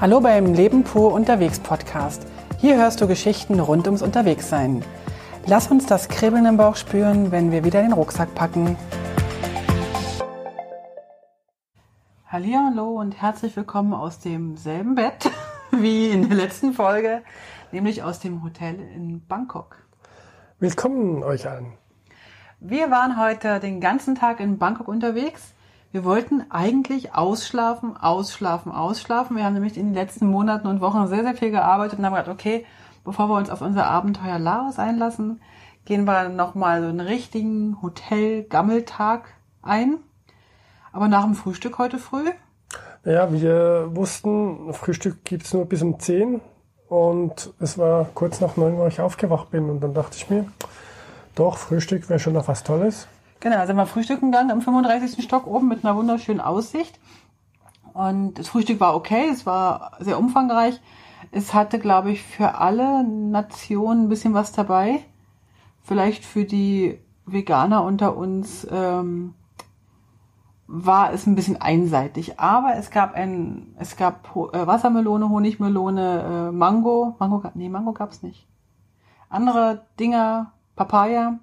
Hallo 0.00 0.18
beim 0.18 0.54
Leben 0.54 0.82
pur 0.82 1.12
unterwegs 1.12 1.60
Podcast. 1.60 2.26
Hier 2.56 2.78
hörst 2.78 3.02
du 3.02 3.06
Geschichten 3.06 3.60
rund 3.60 3.84
ums 3.84 4.00
Unterwegssein. 4.00 4.82
Lass 5.44 5.70
uns 5.70 5.84
das 5.84 6.08
Kribbeln 6.08 6.46
im 6.46 6.56
Bauch 6.56 6.76
spüren, 6.76 7.30
wenn 7.32 7.52
wir 7.52 7.64
wieder 7.64 7.82
den 7.82 7.92
Rucksack 7.92 8.34
packen. 8.34 8.78
Hallo 12.26 12.98
und 12.98 13.20
herzlich 13.20 13.54
willkommen 13.56 13.92
aus 13.92 14.20
demselben 14.20 14.94
Bett 14.94 15.30
wie 15.70 16.08
in 16.08 16.30
der 16.30 16.38
letzten 16.38 16.72
Folge, 16.72 17.20
nämlich 17.70 18.02
aus 18.02 18.20
dem 18.20 18.42
Hotel 18.42 18.80
in 18.80 19.26
Bangkok. 19.26 19.76
Willkommen 20.60 21.22
euch 21.22 21.46
allen. 21.46 21.74
Wir 22.58 22.90
waren 22.90 23.20
heute 23.20 23.60
den 23.60 23.82
ganzen 23.82 24.14
Tag 24.14 24.40
in 24.40 24.56
Bangkok 24.56 24.88
unterwegs. 24.88 25.52
Wir 25.92 26.04
wollten 26.04 26.44
eigentlich 26.50 27.14
ausschlafen, 27.14 27.96
ausschlafen, 27.96 28.70
ausschlafen. 28.70 29.36
Wir 29.36 29.44
haben 29.44 29.54
nämlich 29.54 29.76
in 29.76 29.86
den 29.86 29.94
letzten 29.94 30.26
Monaten 30.26 30.68
und 30.68 30.80
Wochen 30.80 31.08
sehr, 31.08 31.24
sehr 31.24 31.34
viel 31.34 31.50
gearbeitet 31.50 31.98
und 31.98 32.06
haben 32.06 32.14
gedacht, 32.14 32.28
okay, 32.28 32.64
bevor 33.04 33.28
wir 33.28 33.36
uns 33.36 33.50
auf 33.50 33.60
unser 33.60 33.86
Abenteuer 33.86 34.38
Laos 34.38 34.78
einlassen, 34.78 35.40
gehen 35.84 36.04
wir 36.04 36.28
nochmal 36.28 36.82
so 36.82 36.88
einen 36.88 37.00
richtigen 37.00 37.82
Hotel-Gammeltag 37.82 39.34
ein. 39.62 39.98
Aber 40.92 41.08
nach 41.08 41.24
dem 41.24 41.34
Frühstück 41.34 41.78
heute 41.78 41.98
früh? 41.98 42.30
Ja, 43.04 43.32
wir 43.32 43.88
wussten, 43.90 44.72
Frühstück 44.72 45.24
gibt's 45.24 45.52
nur 45.52 45.64
bis 45.64 45.82
um 45.82 45.98
10 45.98 46.40
und 46.88 47.52
es 47.58 47.78
war 47.78 48.06
kurz 48.14 48.40
nach 48.40 48.56
9 48.56 48.74
Uhr, 48.74 48.86
ich 48.86 49.00
aufgewacht 49.00 49.50
bin 49.50 49.68
und 49.68 49.80
dann 49.80 49.94
dachte 49.94 50.16
ich 50.16 50.30
mir, 50.30 50.44
doch, 51.34 51.56
Frühstück 51.56 52.08
wäre 52.08 52.20
schon 52.20 52.34
noch 52.34 52.46
was 52.46 52.62
Tolles. 52.62 53.08
Genau, 53.40 53.64
sind 53.64 53.76
wir 53.76 53.86
frühstücken 53.86 54.30
gegangen 54.30 54.50
im 54.50 54.60
35. 54.60 55.24
Stock 55.24 55.46
oben 55.46 55.68
mit 55.68 55.82
einer 55.82 55.96
wunderschönen 55.96 56.42
Aussicht. 56.42 57.00
Und 57.94 58.34
das 58.38 58.48
Frühstück 58.48 58.80
war 58.80 58.94
okay, 58.94 59.28
es 59.32 59.46
war 59.46 59.92
sehr 59.98 60.18
umfangreich. 60.18 60.78
Es 61.32 61.54
hatte, 61.54 61.78
glaube 61.78 62.10
ich, 62.12 62.22
für 62.22 62.56
alle 62.56 63.02
Nationen 63.02 64.04
ein 64.04 64.08
bisschen 64.10 64.34
was 64.34 64.52
dabei. 64.52 65.02
Vielleicht 65.82 66.24
für 66.24 66.44
die 66.44 66.98
Veganer 67.24 67.82
unter 67.82 68.14
uns 68.14 68.66
ähm, 68.70 69.34
war 70.66 71.12
es 71.14 71.26
ein 71.26 71.34
bisschen 71.34 71.60
einseitig. 71.60 72.38
Aber 72.38 72.76
es 72.76 72.90
gab 72.90 73.14
ein, 73.14 73.74
es 73.78 73.96
gab 73.96 74.36
äh, 74.36 74.66
Wassermelone, 74.66 75.30
Honigmelone, 75.30 76.48
äh, 76.48 76.52
Mango. 76.52 77.16
Mango, 77.18 77.42
nee, 77.54 77.70
Mango 77.70 77.92
gab's 77.92 78.22
nicht. 78.22 78.46
Andere 79.30 79.86
Dinger, 79.98 80.52
Papaya. 80.76 81.38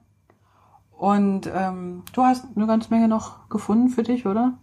Und 0.97 1.49
ähm, 1.53 2.03
du 2.13 2.23
hast 2.23 2.45
eine 2.55 2.65
ganze 2.65 2.89
Menge 2.89 3.07
noch 3.07 3.47
gefunden 3.49 3.89
für 3.89 4.03
dich, 4.03 4.25
oder? 4.25 4.53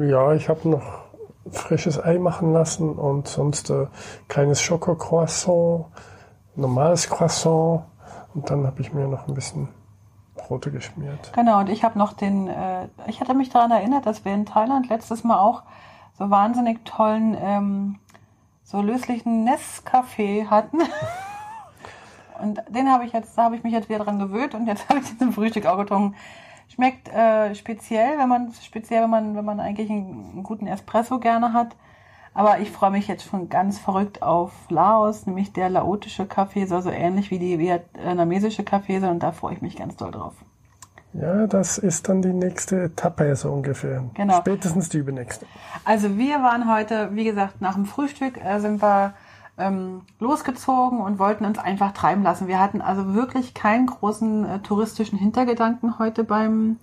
Ja, 0.00 0.32
ich 0.34 0.48
habe 0.48 0.68
noch 0.68 1.10
frisches 1.50 2.02
Ei 2.02 2.18
machen 2.18 2.52
lassen 2.52 2.90
und 2.90 3.26
sonst 3.26 3.70
äh, 3.70 3.86
kleines 4.28 4.60
Schokocroissant, 4.60 5.86
normales 6.54 7.08
Croissant 7.08 7.82
und 8.34 8.50
dann 8.50 8.66
habe 8.66 8.80
ich 8.80 8.92
mir 8.92 9.08
noch 9.08 9.26
ein 9.26 9.34
bisschen 9.34 9.68
Brote 10.36 10.70
geschmiert. 10.70 11.32
Genau, 11.34 11.58
und 11.58 11.68
ich 11.68 11.82
habe 11.82 11.98
noch 11.98 12.12
den, 12.12 12.46
äh, 12.46 12.88
ich 13.06 13.20
hatte 13.20 13.34
mich 13.34 13.50
daran 13.50 13.72
erinnert, 13.72 14.06
dass 14.06 14.24
wir 14.24 14.32
in 14.32 14.46
Thailand 14.46 14.88
letztes 14.88 15.24
Mal 15.24 15.38
auch 15.38 15.62
so 16.18 16.30
wahnsinnig 16.30 16.84
tollen, 16.84 17.36
ähm, 17.40 17.98
so 18.62 18.80
löslichen 18.80 19.48
Nescafé 19.48 20.46
hatten. 20.46 20.78
Und 22.40 22.62
den 22.68 22.90
habe 22.90 23.04
ich 23.04 23.12
jetzt, 23.12 23.36
da 23.36 23.44
habe 23.44 23.56
ich 23.56 23.62
mich 23.62 23.72
jetzt 23.72 23.88
wieder 23.88 24.00
dran 24.00 24.18
gewöhnt 24.18 24.54
und 24.54 24.66
jetzt 24.66 24.88
habe 24.88 25.00
ich 25.00 25.08
den 25.08 25.18
zum 25.18 25.32
Frühstück 25.32 25.66
auch 25.66 25.78
getrunken. 25.78 26.16
Schmeckt 26.68 27.08
äh, 27.08 27.54
speziell, 27.54 28.18
wenn 28.18 28.28
man 28.28 28.52
speziell, 28.52 29.02
wenn 29.02 29.10
man, 29.10 29.36
wenn 29.36 29.44
man 29.44 29.60
eigentlich 29.60 29.90
einen, 29.90 30.30
einen 30.32 30.42
guten 30.42 30.66
Espresso 30.66 31.18
gerne 31.18 31.52
hat. 31.52 31.76
Aber 32.32 32.60
ich 32.60 32.70
freue 32.70 32.92
mich 32.92 33.08
jetzt 33.08 33.24
schon 33.24 33.48
ganz 33.48 33.78
verrückt 33.78 34.22
auf 34.22 34.52
Laos, 34.68 35.26
nämlich 35.26 35.52
der 35.52 35.68
laotische 35.68 36.26
Kaffee 36.26 36.64
soll 36.66 36.80
so 36.82 36.90
ähnlich 36.90 37.32
wie 37.32 37.40
die 37.40 37.58
vietnamesische 37.58 38.62
Kaffee 38.62 39.00
sein 39.00 39.10
und 39.10 39.22
da 39.22 39.32
freue 39.32 39.54
ich 39.54 39.62
mich 39.62 39.76
ganz 39.76 39.96
doll 39.96 40.12
drauf. 40.12 40.34
Ja, 41.12 41.48
das 41.48 41.76
ist 41.76 42.08
dann 42.08 42.22
die 42.22 42.32
nächste 42.32 42.84
Etappe 42.84 43.34
so 43.34 43.50
ungefähr. 43.50 44.04
Genau. 44.14 44.38
Spätestens 44.38 44.88
die 44.90 44.98
übernächste. 44.98 45.44
Also 45.84 46.16
wir 46.16 46.36
waren 46.36 46.72
heute, 46.72 47.10
wie 47.14 47.24
gesagt, 47.24 47.60
nach 47.60 47.74
dem 47.74 47.84
Frühstück 47.84 48.36
äh, 48.44 48.60
sind 48.60 48.80
wir 48.80 49.14
ähm, 49.60 50.02
losgezogen 50.18 51.00
und 51.00 51.18
wollten 51.18 51.44
uns 51.44 51.58
einfach 51.58 51.92
treiben 51.92 52.22
lassen. 52.22 52.48
Wir 52.48 52.58
hatten 52.58 52.80
also 52.80 53.14
wirklich 53.14 53.54
keinen 53.54 53.86
großen 53.86 54.44
äh, 54.44 54.58
touristischen 54.60 55.18
Hintergedanken 55.18 55.98
heute 55.98 56.24
beim 56.24 56.78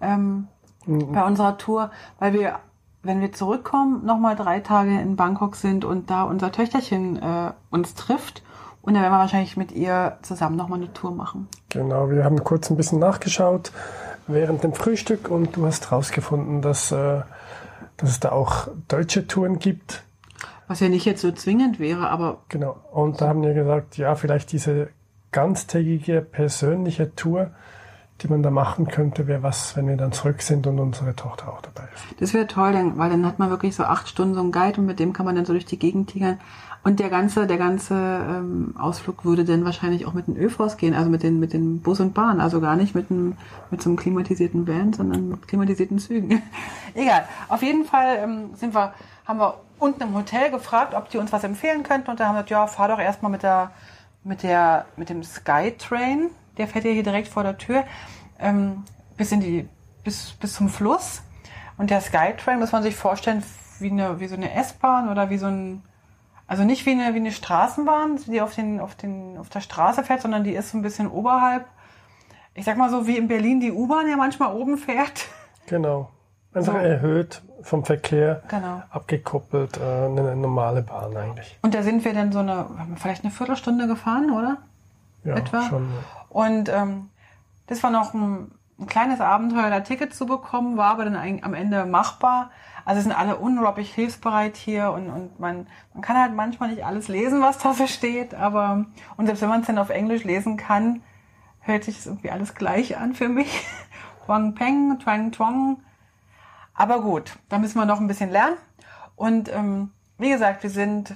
ähm, 0.00 0.48
mhm. 0.86 1.12
bei 1.12 1.24
unserer 1.24 1.58
Tour, 1.58 1.90
weil 2.18 2.32
wir, 2.32 2.58
wenn 3.02 3.20
wir 3.20 3.32
zurückkommen, 3.32 4.04
nochmal 4.04 4.36
drei 4.36 4.60
Tage 4.60 4.90
in 5.00 5.16
Bangkok 5.16 5.56
sind 5.56 5.84
und 5.84 6.10
da 6.10 6.22
unser 6.22 6.52
Töchterchen 6.52 7.20
äh, 7.20 7.52
uns 7.70 7.94
trifft. 7.94 8.42
Und 8.82 8.94
dann 8.94 9.02
werden 9.02 9.12
wir 9.12 9.18
wahrscheinlich 9.18 9.56
mit 9.56 9.70
ihr 9.70 10.18
zusammen 10.22 10.56
nochmal 10.56 10.80
eine 10.80 10.92
Tour 10.92 11.12
machen. 11.12 11.46
Genau, 11.68 12.10
wir 12.10 12.24
haben 12.24 12.42
kurz 12.42 12.68
ein 12.68 12.76
bisschen 12.76 12.98
nachgeschaut 12.98 13.70
während 14.26 14.64
dem 14.64 14.72
Frühstück 14.72 15.28
und 15.28 15.56
du 15.56 15.66
hast 15.66 15.90
herausgefunden, 15.90 16.62
dass, 16.62 16.90
äh, 16.90 17.22
dass 17.96 18.10
es 18.10 18.20
da 18.20 18.32
auch 18.32 18.68
deutsche 18.88 19.26
Touren 19.26 19.58
gibt 19.58 20.02
was 20.72 20.80
ja 20.80 20.88
nicht 20.88 21.04
jetzt 21.04 21.20
so 21.20 21.30
zwingend 21.32 21.78
wäre, 21.78 22.08
aber. 22.08 22.38
Genau. 22.48 22.76
Und 22.92 23.20
da 23.20 23.28
haben 23.28 23.42
wir 23.42 23.52
gesagt, 23.52 23.98
ja, 23.98 24.14
vielleicht 24.14 24.52
diese 24.52 24.88
ganztägige 25.30 26.22
persönliche 26.22 27.14
Tour, 27.14 27.50
die 28.22 28.28
man 28.28 28.42
da 28.42 28.50
machen 28.50 28.88
könnte, 28.88 29.26
wäre 29.26 29.42
was, 29.42 29.76
wenn 29.76 29.86
wir 29.86 29.98
dann 29.98 30.12
zurück 30.12 30.40
sind 30.40 30.66
und 30.66 30.78
unsere 30.78 31.14
Tochter 31.14 31.52
auch 31.52 31.60
dabei 31.60 31.88
ist. 31.94 32.20
Das 32.20 32.32
wäre 32.32 32.46
toll, 32.46 32.72
denn, 32.72 32.96
weil 32.96 33.10
dann 33.10 33.26
hat 33.26 33.38
man 33.38 33.50
wirklich 33.50 33.76
so 33.76 33.84
acht 33.84 34.08
Stunden 34.08 34.34
so 34.34 34.40
einen 34.40 34.50
Guide 34.50 34.80
und 34.80 34.86
mit 34.86 34.98
dem 34.98 35.12
kann 35.12 35.26
man 35.26 35.36
dann 35.36 35.44
so 35.44 35.52
durch 35.52 35.66
die 35.66 35.78
Gegend 35.78 36.10
tigern. 36.10 36.38
Und 36.84 37.00
der 37.00 37.10
ganze, 37.10 37.46
der 37.46 37.58
ganze 37.58 37.94
ähm, 37.94 38.74
Ausflug 38.78 39.24
würde 39.26 39.44
dann 39.44 39.64
wahrscheinlich 39.64 40.06
auch 40.06 40.14
mit 40.14 40.26
den 40.26 40.36
ÖVs 40.36 40.78
gehen, 40.78 40.94
also 40.94 41.10
mit 41.10 41.22
den, 41.22 41.38
mit 41.38 41.52
den 41.52 41.80
Bus 41.80 42.00
und 42.00 42.14
Bahn, 42.14 42.40
also 42.40 42.60
gar 42.60 42.76
nicht 42.76 42.94
mit, 42.94 43.10
einem, 43.10 43.36
mit 43.70 43.82
so 43.82 43.90
einem 43.90 43.98
klimatisierten 43.98 44.66
Van, 44.66 44.92
sondern 44.92 45.28
mit 45.28 45.46
klimatisierten 45.46 45.98
Zügen. 45.98 46.42
Egal. 46.94 47.24
Auf 47.48 47.62
jeden 47.62 47.84
Fall 47.84 48.18
ähm, 48.22 48.54
sind 48.54 48.74
wir, 48.74 48.94
haben 49.24 49.38
wir 49.38 49.60
unten 49.78 50.02
im 50.02 50.14
Hotel 50.14 50.50
gefragt, 50.50 50.94
ob 50.94 51.08
die 51.10 51.18
uns 51.18 51.32
was 51.32 51.44
empfehlen 51.44 51.82
könnten. 51.82 52.10
Und 52.10 52.20
da 52.20 52.26
haben 52.26 52.34
wir 52.34 52.42
gesagt, 52.42 52.50
ja, 52.50 52.66
fahr 52.66 52.88
doch 52.88 52.98
erstmal 52.98 53.30
mit 53.30 53.42
der, 53.42 53.72
mit 54.24 54.42
der, 54.42 54.86
mit 54.96 55.08
dem 55.08 55.22
Skytrain. 55.22 56.30
Der 56.58 56.68
fährt 56.68 56.84
ja 56.84 56.90
hier 56.90 57.02
direkt 57.02 57.28
vor 57.28 57.42
der 57.42 57.58
Tür, 57.58 57.84
ähm, 58.38 58.84
bis 59.16 59.32
in 59.32 59.40
die, 59.40 59.68
bis, 60.04 60.32
bis 60.32 60.54
zum 60.54 60.68
Fluss. 60.68 61.22
Und 61.78 61.90
der 61.90 62.00
Skytrain 62.00 62.58
muss 62.58 62.72
man 62.72 62.82
sich 62.82 62.94
vorstellen, 62.94 63.42
wie 63.80 63.90
eine, 63.90 64.20
wie 64.20 64.28
so 64.28 64.36
eine 64.36 64.52
S-Bahn 64.54 65.08
oder 65.08 65.30
wie 65.30 65.38
so 65.38 65.46
ein, 65.46 65.82
also 66.46 66.64
nicht 66.64 66.84
wie 66.86 66.92
eine, 66.92 67.14
wie 67.14 67.18
eine 67.18 67.32
Straßenbahn, 67.32 68.20
die 68.26 68.40
auf 68.40 68.54
den, 68.54 68.80
auf 68.80 68.94
den, 68.94 69.38
auf 69.38 69.48
der 69.48 69.60
Straße 69.60 70.04
fährt, 70.04 70.22
sondern 70.22 70.44
die 70.44 70.52
ist 70.52 70.70
so 70.70 70.78
ein 70.78 70.82
bisschen 70.82 71.10
oberhalb. 71.10 71.66
Ich 72.54 72.66
sag 72.66 72.76
mal 72.76 72.90
so, 72.90 73.06
wie 73.06 73.16
in 73.16 73.28
Berlin 73.28 73.60
die 73.60 73.72
U-Bahn 73.72 74.08
ja 74.08 74.16
manchmal 74.16 74.54
oben 74.54 74.76
fährt. 74.76 75.26
Genau. 75.66 76.10
Einfach 76.54 76.72
so. 76.74 76.78
erhöht 76.78 77.42
vom 77.62 77.84
Verkehr, 77.84 78.42
genau. 78.48 78.82
abgekoppelt, 78.90 79.78
äh, 79.78 79.80
eine 79.80 80.36
normale 80.36 80.82
Bahn 80.82 81.16
eigentlich. 81.16 81.58
Und 81.62 81.74
da 81.74 81.82
sind 81.82 82.04
wir 82.04 82.12
dann 82.12 82.32
so 82.32 82.40
eine, 82.40 82.66
vielleicht 82.96 83.24
eine 83.24 83.32
Viertelstunde 83.32 83.86
gefahren, 83.86 84.30
oder? 84.30 84.58
Ja, 85.24 85.36
Etwa. 85.36 85.62
schon. 85.62 85.84
Ja. 85.84 86.26
Und 86.28 86.68
ähm, 86.68 87.08
das 87.68 87.82
war 87.82 87.90
noch 87.90 88.14
ein, 88.14 88.50
ein 88.78 88.86
kleines 88.86 89.20
Abenteuer, 89.20 89.70
da 89.70 89.80
Ticket 89.80 90.14
zu 90.14 90.26
bekommen, 90.26 90.76
war 90.76 90.90
aber 90.90 91.04
dann 91.04 91.40
am 91.42 91.54
Ende 91.54 91.84
machbar. 91.86 92.50
Also 92.84 93.00
sind 93.00 93.12
alle 93.12 93.36
unglaublich 93.36 93.94
hilfsbereit 93.94 94.56
hier 94.56 94.90
und, 94.90 95.08
und 95.08 95.38
man, 95.38 95.68
man 95.94 96.02
kann 96.02 96.18
halt 96.18 96.34
manchmal 96.34 96.70
nicht 96.70 96.84
alles 96.84 97.08
lesen, 97.08 97.40
was 97.40 97.58
da 97.58 97.74
so 97.74 97.86
steht, 97.86 98.34
aber 98.34 98.86
und 99.16 99.26
selbst 99.26 99.42
wenn 99.42 99.48
man 99.48 99.60
es 99.60 99.68
dann 99.68 99.78
auf 99.78 99.90
Englisch 99.90 100.24
lesen 100.24 100.56
kann, 100.56 101.02
hört 101.60 101.84
sich 101.84 101.96
das 101.96 102.06
irgendwie 102.06 102.30
alles 102.30 102.54
gleich 102.54 102.96
an 102.98 103.14
für 103.14 103.28
mich. 103.28 103.64
Huang 104.26 104.54
Peng, 104.54 104.98
Twang 104.98 105.32
Twang, 105.32 105.78
aber 106.74 107.00
gut, 107.00 107.36
da 107.48 107.58
müssen 107.58 107.78
wir 107.78 107.86
noch 107.86 108.00
ein 108.00 108.06
bisschen 108.06 108.30
lernen. 108.30 108.56
Und 109.16 109.52
ähm, 109.52 109.90
wie 110.18 110.30
gesagt, 110.30 110.62
wir 110.62 110.70
sind 110.70 111.14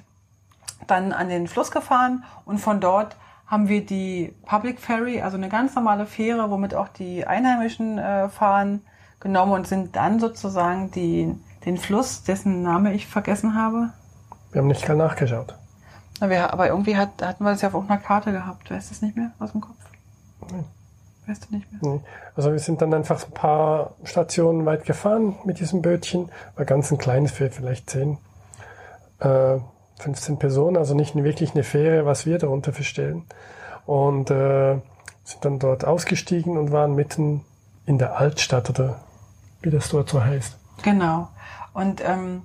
dann 0.87 1.12
an 1.12 1.29
den 1.29 1.49
Fluss 1.49 1.70
gefahren 1.70 2.25
und 2.44 2.58
von 2.58 2.81
dort 2.81 3.17
haben 3.47 3.69
wir 3.69 3.85
die 3.85 4.35
Public 4.44 4.81
Ferry, 4.81 5.23
also 5.23 5.37
eine 5.37 5.49
ganz 5.49 5.75
normale 5.75 6.06
Fähre, 6.06 6.50
womit 6.50 6.75
auch 6.75 6.88
die 6.88 7.26
Einheimischen 7.26 7.99
äh, 7.99 8.29
fahren, 8.29 8.82
genommen 9.20 9.53
und 9.53 9.67
sind 9.67 9.97
dann 9.97 10.20
sozusagen 10.20 10.91
die, 10.91 11.35
den 11.64 11.79
Fluss, 11.79 12.25
dessen 12.25 12.62
Name 12.62 12.93
ich 12.93 13.06
vergessen 13.06 13.55
habe. 13.55 13.91
Wir 14.52 14.61
haben 14.61 14.69
nicht 14.69 14.85
gerade 14.85 14.99
nachgeschaut. 14.99 15.55
Aber 16.20 16.67
irgendwie 16.67 16.97
hat, 16.97 17.23
hatten 17.23 17.44
wir 17.44 17.50
das 17.50 17.62
ja 17.62 17.69
auf 17.69 17.75
irgendeiner 17.75 18.00
Karte 18.00 18.32
gehabt. 18.32 18.70
Weißt 18.70 18.91
du 18.91 18.94
es 18.94 19.02
nicht 19.02 19.17
mehr 19.17 19.32
aus 19.38 19.52
dem 19.52 19.61
Kopf? 19.61 19.76
Nein. 20.50 20.64
Weißt 21.26 21.49
du 21.49 21.56
nicht 21.56 21.70
mehr? 21.70 21.93
Nee. 21.94 22.00
Also 22.34 22.52
wir 22.52 22.58
sind 22.58 22.82
dann 22.82 22.94
einfach 22.94 23.25
ein 23.25 23.32
paar 23.32 23.94
Stationen 24.05 24.64
weit 24.64 24.84
gefahren 24.84 25.37
mit 25.44 25.58
diesem 25.58 25.82
Bötchen. 25.82 26.31
War 26.55 26.64
ganz 26.64 26.90
ein 26.90 26.99
kleines 26.99 27.32
für 27.32 27.50
vielleicht 27.50 27.90
10, 27.90 28.19
äh, 29.20 29.58
15 29.99 30.38
Personen, 30.38 30.76
also 30.76 30.94
nicht 30.94 31.14
wirklich 31.14 31.55
eine 31.55 31.64
Fähre, 31.64 32.06
was 32.06 32.26
wir 32.26 32.38
darunter 32.38 32.73
verstehen. 32.73 33.25
Und 33.87 34.31
äh, 34.31 34.78
sind 35.25 35.44
dann 35.44 35.58
dort 35.58 35.84
ausgestiegen 35.84 36.56
und 36.56 36.70
waren 36.70 36.94
mitten 36.94 37.44
in 37.87 37.99
der 37.99 38.17
Altstadt 38.19 38.70
oder 38.70 39.00
wie 39.62 39.70
das 39.70 39.88
dort 39.88 40.08
so 40.08 40.23
heißt. 40.23 40.56
Genau. 40.82 41.28
Und 41.73 42.02
ähm, 42.05 42.43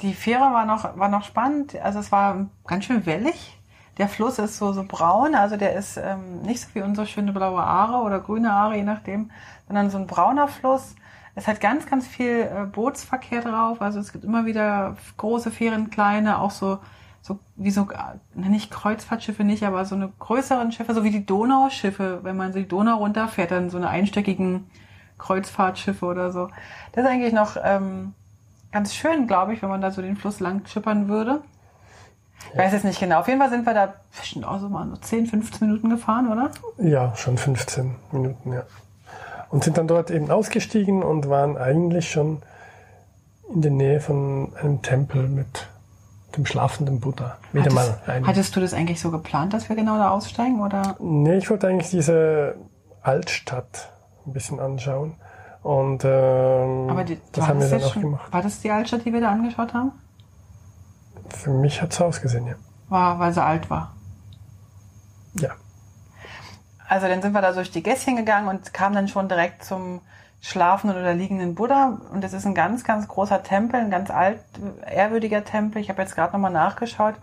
die 0.00 0.14
Fähre 0.14 0.52
war 0.52 0.66
noch, 0.66 0.96
war 0.98 1.08
noch 1.08 1.24
spannend. 1.24 1.76
Also 1.76 2.00
es 2.00 2.10
war 2.10 2.48
ganz 2.66 2.84
schön 2.84 3.06
wellig. 3.06 3.57
Der 3.98 4.08
Fluss 4.08 4.38
ist 4.38 4.56
so, 4.56 4.72
so 4.72 4.84
braun, 4.84 5.34
also 5.34 5.56
der 5.56 5.74
ist 5.74 5.96
ähm, 5.96 6.42
nicht 6.42 6.60
so 6.60 6.68
wie 6.74 6.82
unsere 6.82 7.06
schöne 7.06 7.32
blaue 7.32 7.60
Aare 7.60 8.04
oder 8.04 8.20
grüne 8.20 8.52
Aare, 8.52 8.76
je 8.76 8.84
nachdem, 8.84 9.30
sondern 9.66 9.90
so 9.90 9.98
ein 9.98 10.06
brauner 10.06 10.46
Fluss. 10.46 10.94
Es 11.34 11.46
hat 11.48 11.60
ganz, 11.60 11.86
ganz 11.86 12.06
viel 12.06 12.40
äh, 12.40 12.64
Bootsverkehr 12.64 13.42
drauf. 13.42 13.82
Also 13.82 13.98
es 13.98 14.12
gibt 14.12 14.24
immer 14.24 14.46
wieder 14.46 14.96
große 15.16 15.50
Fähren, 15.50 15.90
kleine, 15.90 16.38
auch 16.38 16.52
so, 16.52 16.78
so 17.22 17.40
wie 17.56 17.70
so, 17.70 17.88
äh, 17.90 18.38
nicht 18.48 18.70
Kreuzfahrtschiffe 18.70 19.42
nicht, 19.42 19.64
aber 19.64 19.84
so 19.84 19.96
eine 19.96 20.12
größeren 20.18 20.70
Schiffe, 20.72 20.94
so 20.94 21.02
wie 21.04 21.10
die 21.10 21.26
Donauschiffe, 21.26 22.20
wenn 22.22 22.36
man 22.36 22.52
so 22.52 22.60
die 22.60 22.68
Donau 22.68 22.98
runterfährt, 22.98 23.50
dann 23.50 23.70
so 23.70 23.78
eine 23.78 23.88
einstöckigen 23.88 24.70
Kreuzfahrtschiffe 25.18 26.06
oder 26.06 26.30
so. 26.30 26.48
Das 26.92 27.04
ist 27.04 27.10
eigentlich 27.10 27.32
noch 27.32 27.56
ähm, 27.62 28.14
ganz 28.70 28.94
schön, 28.94 29.26
glaube 29.26 29.54
ich, 29.54 29.62
wenn 29.62 29.68
man 29.68 29.80
da 29.80 29.90
so 29.90 30.02
den 30.02 30.16
Fluss 30.16 30.40
lang 30.40 30.66
schippern 30.66 31.08
würde. 31.08 31.42
Ich 32.52 32.58
weiß 32.58 32.72
jetzt 32.72 32.84
nicht 32.84 33.00
genau. 33.00 33.20
Auf 33.20 33.28
jeden 33.28 33.40
Fall 33.40 33.50
sind 33.50 33.66
wir 33.66 33.74
da 33.74 33.94
bestimmt 34.16 34.46
auch 34.46 34.60
so 34.60 34.68
mal 34.68 34.88
so 34.88 34.96
10, 34.96 35.26
15 35.26 35.66
Minuten 35.66 35.90
gefahren, 35.90 36.30
oder? 36.32 36.50
Ja, 36.78 37.14
schon 37.16 37.38
15 37.38 37.94
Minuten, 38.12 38.52
ja. 38.52 38.62
Und 39.50 39.64
sind 39.64 39.78
dann 39.78 39.88
dort 39.88 40.10
eben 40.10 40.30
ausgestiegen 40.30 41.02
und 41.02 41.28
waren 41.28 41.56
eigentlich 41.56 42.10
schon 42.10 42.42
in 43.52 43.62
der 43.62 43.70
Nähe 43.70 44.00
von 44.00 44.52
einem 44.60 44.82
Tempel 44.82 45.28
mit 45.28 45.68
dem 46.36 46.44
schlafenden 46.44 47.00
Buddha. 47.00 47.38
Wieder 47.52 47.64
hattest, 47.64 47.76
mal 47.76 48.00
ein. 48.06 48.26
Hattest 48.26 48.54
du 48.54 48.60
das 48.60 48.74
eigentlich 48.74 49.00
so 49.00 49.10
geplant, 49.10 49.54
dass 49.54 49.68
wir 49.68 49.76
genau 49.76 49.96
da 49.96 50.10
aussteigen, 50.10 50.60
oder? 50.60 50.96
Nee, 50.98 51.38
ich 51.38 51.48
wollte 51.48 51.66
eigentlich 51.66 51.90
diese 51.90 52.56
Altstadt 53.02 53.90
ein 54.26 54.32
bisschen 54.32 54.60
anschauen. 54.60 55.14
Und 55.62 56.04
ähm, 56.04 56.90
Aber 56.90 57.04
die, 57.04 57.18
das 57.32 57.48
haben 57.48 57.60
wir 57.60 57.68
dann 57.68 57.82
auch 57.82 57.92
schon, 57.92 58.02
gemacht. 58.02 58.32
War 58.32 58.42
das 58.42 58.60
die 58.60 58.70
Altstadt, 58.70 59.04
die 59.04 59.12
wir 59.12 59.20
da 59.20 59.30
angeschaut 59.30 59.74
haben? 59.74 59.92
Für 61.38 61.50
mich 61.50 61.80
hat 61.80 61.92
es 61.92 62.00
ausgesehen, 62.00 62.48
ja. 62.48 62.54
War, 62.88 63.20
weil 63.20 63.32
sie 63.32 63.42
alt 63.42 63.70
war. 63.70 63.94
Ja. 65.34 65.50
Also 66.88 67.06
dann 67.06 67.22
sind 67.22 67.32
wir 67.32 67.40
da 67.40 67.52
durch 67.52 67.70
die 67.70 67.82
Gässchen 67.82 68.16
gegangen 68.16 68.48
und 68.48 68.74
kamen 68.74 68.94
dann 68.96 69.06
schon 69.06 69.28
direkt 69.28 69.62
zum 69.64 70.00
schlafenden 70.40 70.98
oder 70.98 71.14
liegenden 71.14 71.54
Buddha. 71.54 71.98
Und 72.12 72.24
das 72.24 72.32
ist 72.32 72.44
ein 72.44 72.56
ganz, 72.56 72.82
ganz 72.82 73.06
großer 73.06 73.44
Tempel, 73.44 73.78
ein 73.78 73.90
ganz 73.90 74.10
alt, 74.10 74.40
ehrwürdiger 74.84 75.44
Tempel. 75.44 75.80
Ich 75.80 75.90
habe 75.90 76.02
jetzt 76.02 76.16
gerade 76.16 76.32
nochmal 76.32 76.50
nachgeschaut. 76.50 77.14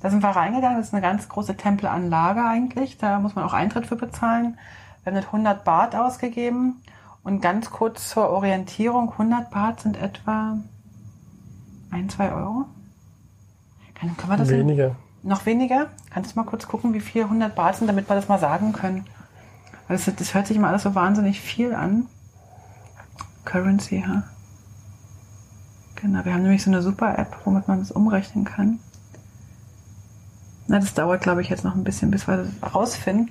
Da 0.00 0.08
sind 0.08 0.22
wir 0.22 0.30
reingegangen. 0.30 0.78
Das 0.78 0.88
ist 0.88 0.94
eine 0.94 1.02
ganz 1.02 1.28
große 1.28 1.56
Tempelanlage 1.58 2.42
eigentlich. 2.42 2.96
Da 2.96 3.18
muss 3.18 3.34
man 3.34 3.44
auch 3.44 3.52
Eintritt 3.52 3.86
für 3.86 3.96
bezahlen. 3.96 4.58
Wir 5.02 5.10
haben 5.10 5.18
nicht 5.18 5.26
100 5.26 5.64
Baht 5.64 5.94
ausgegeben. 5.94 6.82
Und 7.22 7.42
ganz 7.42 7.70
kurz 7.70 8.08
zur 8.08 8.30
Orientierung. 8.30 9.12
100 9.12 9.50
Baht 9.50 9.80
sind 9.80 10.00
etwa 10.00 10.56
ein, 11.90 12.08
zwei 12.08 12.32
Euro. 12.32 12.64
Kann, 14.00 14.16
können 14.16 14.32
wir 14.32 14.36
das 14.38 14.48
Weniger. 14.48 14.86
Hin? 14.88 14.96
Noch 15.22 15.44
weniger? 15.44 15.88
Kannst 16.10 16.32
du 16.34 16.40
mal 16.40 16.46
kurz 16.46 16.66
gucken, 16.66 16.94
wie 16.94 17.00
viel 17.00 17.24
100 17.24 17.54
Baht 17.54 17.76
sind, 17.76 17.86
damit 17.86 18.08
wir 18.08 18.16
das 18.16 18.28
mal 18.28 18.38
sagen 18.38 18.72
können? 18.72 19.04
Weil 19.86 19.98
das, 19.98 20.10
das 20.16 20.34
hört 20.34 20.46
sich 20.46 20.56
immer 20.56 20.68
alles 20.68 20.84
so 20.84 20.94
wahnsinnig 20.94 21.40
viel 21.40 21.74
an. 21.74 22.06
Currency, 23.44 24.02
ha? 24.06 24.22
Genau, 25.96 26.24
wir 26.24 26.32
haben 26.32 26.42
nämlich 26.42 26.62
so 26.62 26.70
eine 26.70 26.80
super 26.80 27.18
App, 27.18 27.36
womit 27.44 27.68
man 27.68 27.80
das 27.80 27.90
umrechnen 27.90 28.44
kann. 28.44 28.78
Na, 30.68 30.78
das 30.78 30.94
dauert, 30.94 31.20
glaube 31.20 31.42
ich, 31.42 31.50
jetzt 31.50 31.64
noch 31.64 31.74
ein 31.74 31.84
bisschen, 31.84 32.10
bis 32.10 32.26
wir 32.26 32.38
das 32.38 32.74
rausfinden. 32.74 33.30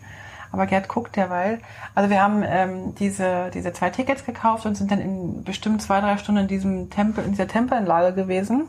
Aber 0.52 0.68
Gerd 0.68 0.88
guckt 0.88 1.16
derweil. 1.16 1.60
Also 1.96 2.10
wir 2.10 2.22
haben 2.22 2.44
ähm, 2.46 2.96
diese, 2.96 3.50
diese 3.54 3.72
zwei 3.74 3.90
Tickets 3.90 4.26
gekauft 4.26 4.66
und 4.66 4.76
sind 4.76 4.92
dann 4.92 5.00
in 5.00 5.44
bestimmt 5.44 5.82
zwei, 5.82 6.02
drei 6.02 6.18
Stunden 6.18 6.42
in 6.42 6.48
diesem 6.48 6.90
Tempel, 6.90 7.24
in 7.24 7.32
dieser 7.32 7.48
Tempelanlage 7.48 8.14
gewesen. 8.14 8.66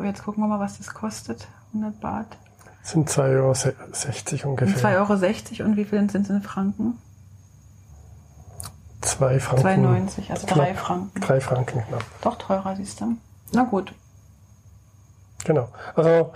So, 0.00 0.06
jetzt 0.06 0.24
gucken 0.24 0.42
wir 0.42 0.48
mal, 0.48 0.60
was 0.60 0.78
das 0.78 0.94
kostet. 0.94 1.46
100 1.74 2.00
Baht. 2.00 2.38
Das 2.80 2.92
sind 2.92 3.10
2,60 3.10 4.44
Euro 4.44 4.50
ungefähr. 4.52 5.04
2,60 5.04 5.60
Euro 5.60 5.68
und 5.68 5.76
wie 5.76 5.84
viel 5.84 6.10
sind 6.10 6.24
es 6.24 6.30
in 6.30 6.40
Franken? 6.40 6.96
2 9.02 9.40
Franken. 9.40 9.84
2,90, 9.84 10.30
also 10.30 10.46
3 10.46 10.74
Franken. 10.74 11.20
3 11.20 11.40
Franken 11.42 11.82
knapp. 11.86 12.04
Doch 12.22 12.38
teurer, 12.38 12.76
siehst 12.76 13.02
du. 13.02 13.18
Na 13.52 13.64
gut. 13.64 13.92
Genau. 15.44 15.68
Also 15.94 16.32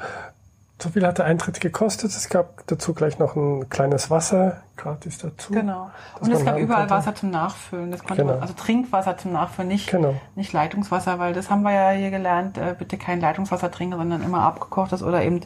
so 0.78 0.90
viel 0.90 1.06
hat 1.06 1.18
der 1.18 1.24
Eintritt 1.26 1.60
gekostet. 1.60 2.10
Es 2.10 2.28
gab 2.28 2.66
dazu 2.66 2.94
gleich 2.94 3.18
noch 3.18 3.36
ein 3.36 3.68
kleines 3.70 4.10
Wasser 4.10 4.62
gratis 4.76 5.18
dazu. 5.18 5.52
Genau. 5.52 5.90
Und 6.20 6.32
es 6.32 6.44
gab 6.44 6.58
überall 6.58 6.80
konnte. 6.80 6.94
Wasser 6.94 7.14
zum 7.14 7.30
Nachfüllen. 7.30 7.90
Das 7.92 8.00
konnte 8.00 8.22
genau. 8.22 8.34
man, 8.34 8.42
also 8.42 8.54
Trinkwasser 8.54 9.16
zum 9.16 9.32
Nachfüllen, 9.32 9.68
nicht, 9.68 9.88
genau. 9.88 10.14
nicht 10.34 10.52
Leitungswasser, 10.52 11.18
weil 11.18 11.32
das 11.32 11.48
haben 11.48 11.62
wir 11.62 11.72
ja 11.72 11.90
hier 11.90 12.10
gelernt, 12.10 12.58
äh, 12.58 12.74
bitte 12.76 12.98
kein 12.98 13.20
Leitungswasser 13.20 13.70
trinken, 13.70 13.96
sondern 13.96 14.22
immer 14.22 14.40
abgekochtes 14.40 15.02
oder 15.02 15.22
eben 15.22 15.42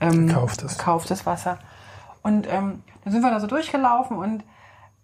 ähm, 0.00 0.28
gekauftes. 0.28 0.78
gekauftes 0.78 1.26
Wasser. 1.26 1.58
Und 2.22 2.46
ähm, 2.46 2.82
dann 3.04 3.12
sind 3.12 3.22
wir 3.22 3.30
da 3.30 3.40
so 3.40 3.46
durchgelaufen 3.46 4.16
und 4.16 4.44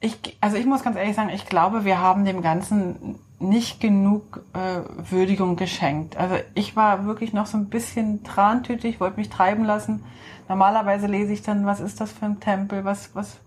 ich, 0.01 0.37
also 0.41 0.57
ich 0.57 0.67
muss 0.67 0.83
ganz 0.83 0.97
ehrlich 0.97 1.17
sagen, 1.17 1.31
ich 1.31 1.47
glaube, 1.47 1.85
wir 1.85 2.01
haben 2.01 2.25
dem 2.25 2.43
Ganzen 2.43 3.19
nicht 3.39 3.81
genug 3.81 4.45
äh, 4.55 4.81
Würdigung 5.11 5.57
geschenkt. 5.57 6.17
Also 6.17 6.37
ich 6.55 6.75
war 6.75 7.05
wirklich 7.07 7.33
noch 7.33 7.47
so 7.47 7.59
ein 7.59 7.69
bisschen 7.69 8.25
trantütig, 8.25 8.99
wollte 8.99 9.19
mich 9.19 9.29
treiben 9.29 9.65
lassen. 9.65 10.05
Normalerweise 10.49 11.07
lese 11.07 11.33
ich 11.33 11.43
dann, 11.43 11.67
was 11.67 11.81
ist 11.81 12.01
das 12.01 12.13
für 12.13 12.25
ein 12.25 12.41
Tempel, 12.41 12.85
was, 12.85 13.15
was, 13.15 13.39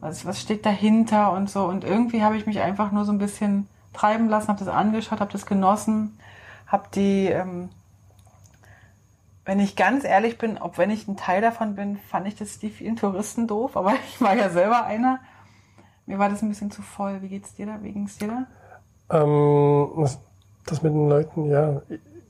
was, 0.00 0.24
was 0.24 0.40
steht 0.40 0.64
dahinter 0.64 1.32
und 1.32 1.50
so. 1.50 1.64
Und 1.64 1.84
irgendwie 1.84 2.22
habe 2.22 2.36
ich 2.36 2.46
mich 2.46 2.60
einfach 2.60 2.90
nur 2.90 3.04
so 3.04 3.12
ein 3.12 3.18
bisschen 3.18 3.68
treiben 3.92 4.28
lassen, 4.28 4.48
habe 4.48 4.64
das 4.64 4.68
angeschaut, 4.68 5.20
habe 5.20 5.32
das 5.32 5.44
genossen, 5.44 6.18
habe 6.66 6.88
die, 6.94 7.26
ähm, 7.26 7.68
wenn 9.44 9.60
ich 9.60 9.76
ganz 9.76 10.04
ehrlich 10.04 10.38
bin, 10.38 10.56
ob 10.56 10.78
wenn 10.78 10.90
ich 10.90 11.06
ein 11.06 11.16
Teil 11.16 11.42
davon 11.42 11.74
bin, 11.74 11.98
fand 11.98 12.26
ich 12.28 12.36
das 12.36 12.58
die 12.58 12.70
vielen 12.70 12.96
Touristen 12.96 13.46
doof, 13.46 13.76
aber 13.76 13.92
ich 14.08 14.20
war 14.22 14.34
ja 14.34 14.48
selber 14.48 14.84
einer. 14.84 15.20
Mir 16.06 16.18
war 16.18 16.30
das 16.30 16.40
ein 16.40 16.48
bisschen 16.48 16.70
zu 16.70 16.80
voll. 16.80 17.20
Wie 17.20 17.28
geht's 17.28 17.54
dir 17.54 17.66
da? 17.66 17.82
Wie 17.82 17.92
ging's 17.92 18.16
dir 18.16 18.28
da? 18.28 18.46
Ähm, 19.10 20.08
das 20.66 20.82
mit 20.82 20.92
den 20.92 21.08
Leuten, 21.08 21.50
ja, 21.50 21.82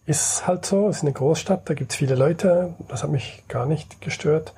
ist 0.06 0.46
halt 0.46 0.64
so. 0.64 0.88
Es 0.88 0.98
ist 0.98 1.02
eine 1.02 1.12
Großstadt, 1.12 1.69
da 1.69 1.75
gibt 1.75 1.92
es 1.92 1.96
viele 1.96 2.14
Leute. 2.14 2.75
Das 2.88 3.02
hat 3.02 3.10
mich 3.10 3.44
gar 3.48 3.66
nicht 3.66 4.00
gestört. 4.00 4.54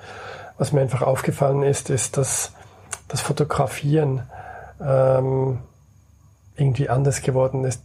Was 0.58 0.72
mir 0.72 0.80
einfach 0.80 1.02
aufgefallen 1.02 1.62
ist, 1.62 1.90
ist, 1.90 2.16
dass 2.16 2.52
das 3.08 3.20
Fotografieren 3.20 4.22
ähm, 4.80 5.58
irgendwie 6.56 6.88
anders 6.88 7.22
geworden 7.22 7.64
ist. 7.64 7.82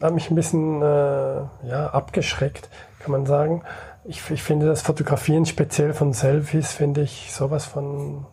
Hat 0.00 0.12
mich 0.12 0.30
ein 0.30 0.34
bisschen 0.34 0.82
äh, 0.82 0.84
ja, 0.84 1.90
abgeschreckt, 1.92 2.68
kann 2.98 3.12
man 3.12 3.26
sagen. 3.26 3.62
Ich, 4.04 4.28
ich 4.30 4.42
finde 4.42 4.66
das 4.66 4.82
Fotografieren 4.82 5.46
speziell 5.46 5.94
von 5.94 6.12
Selfies, 6.12 6.72
finde 6.72 7.02
ich 7.02 7.32
sowas 7.32 7.64
von 7.64 8.26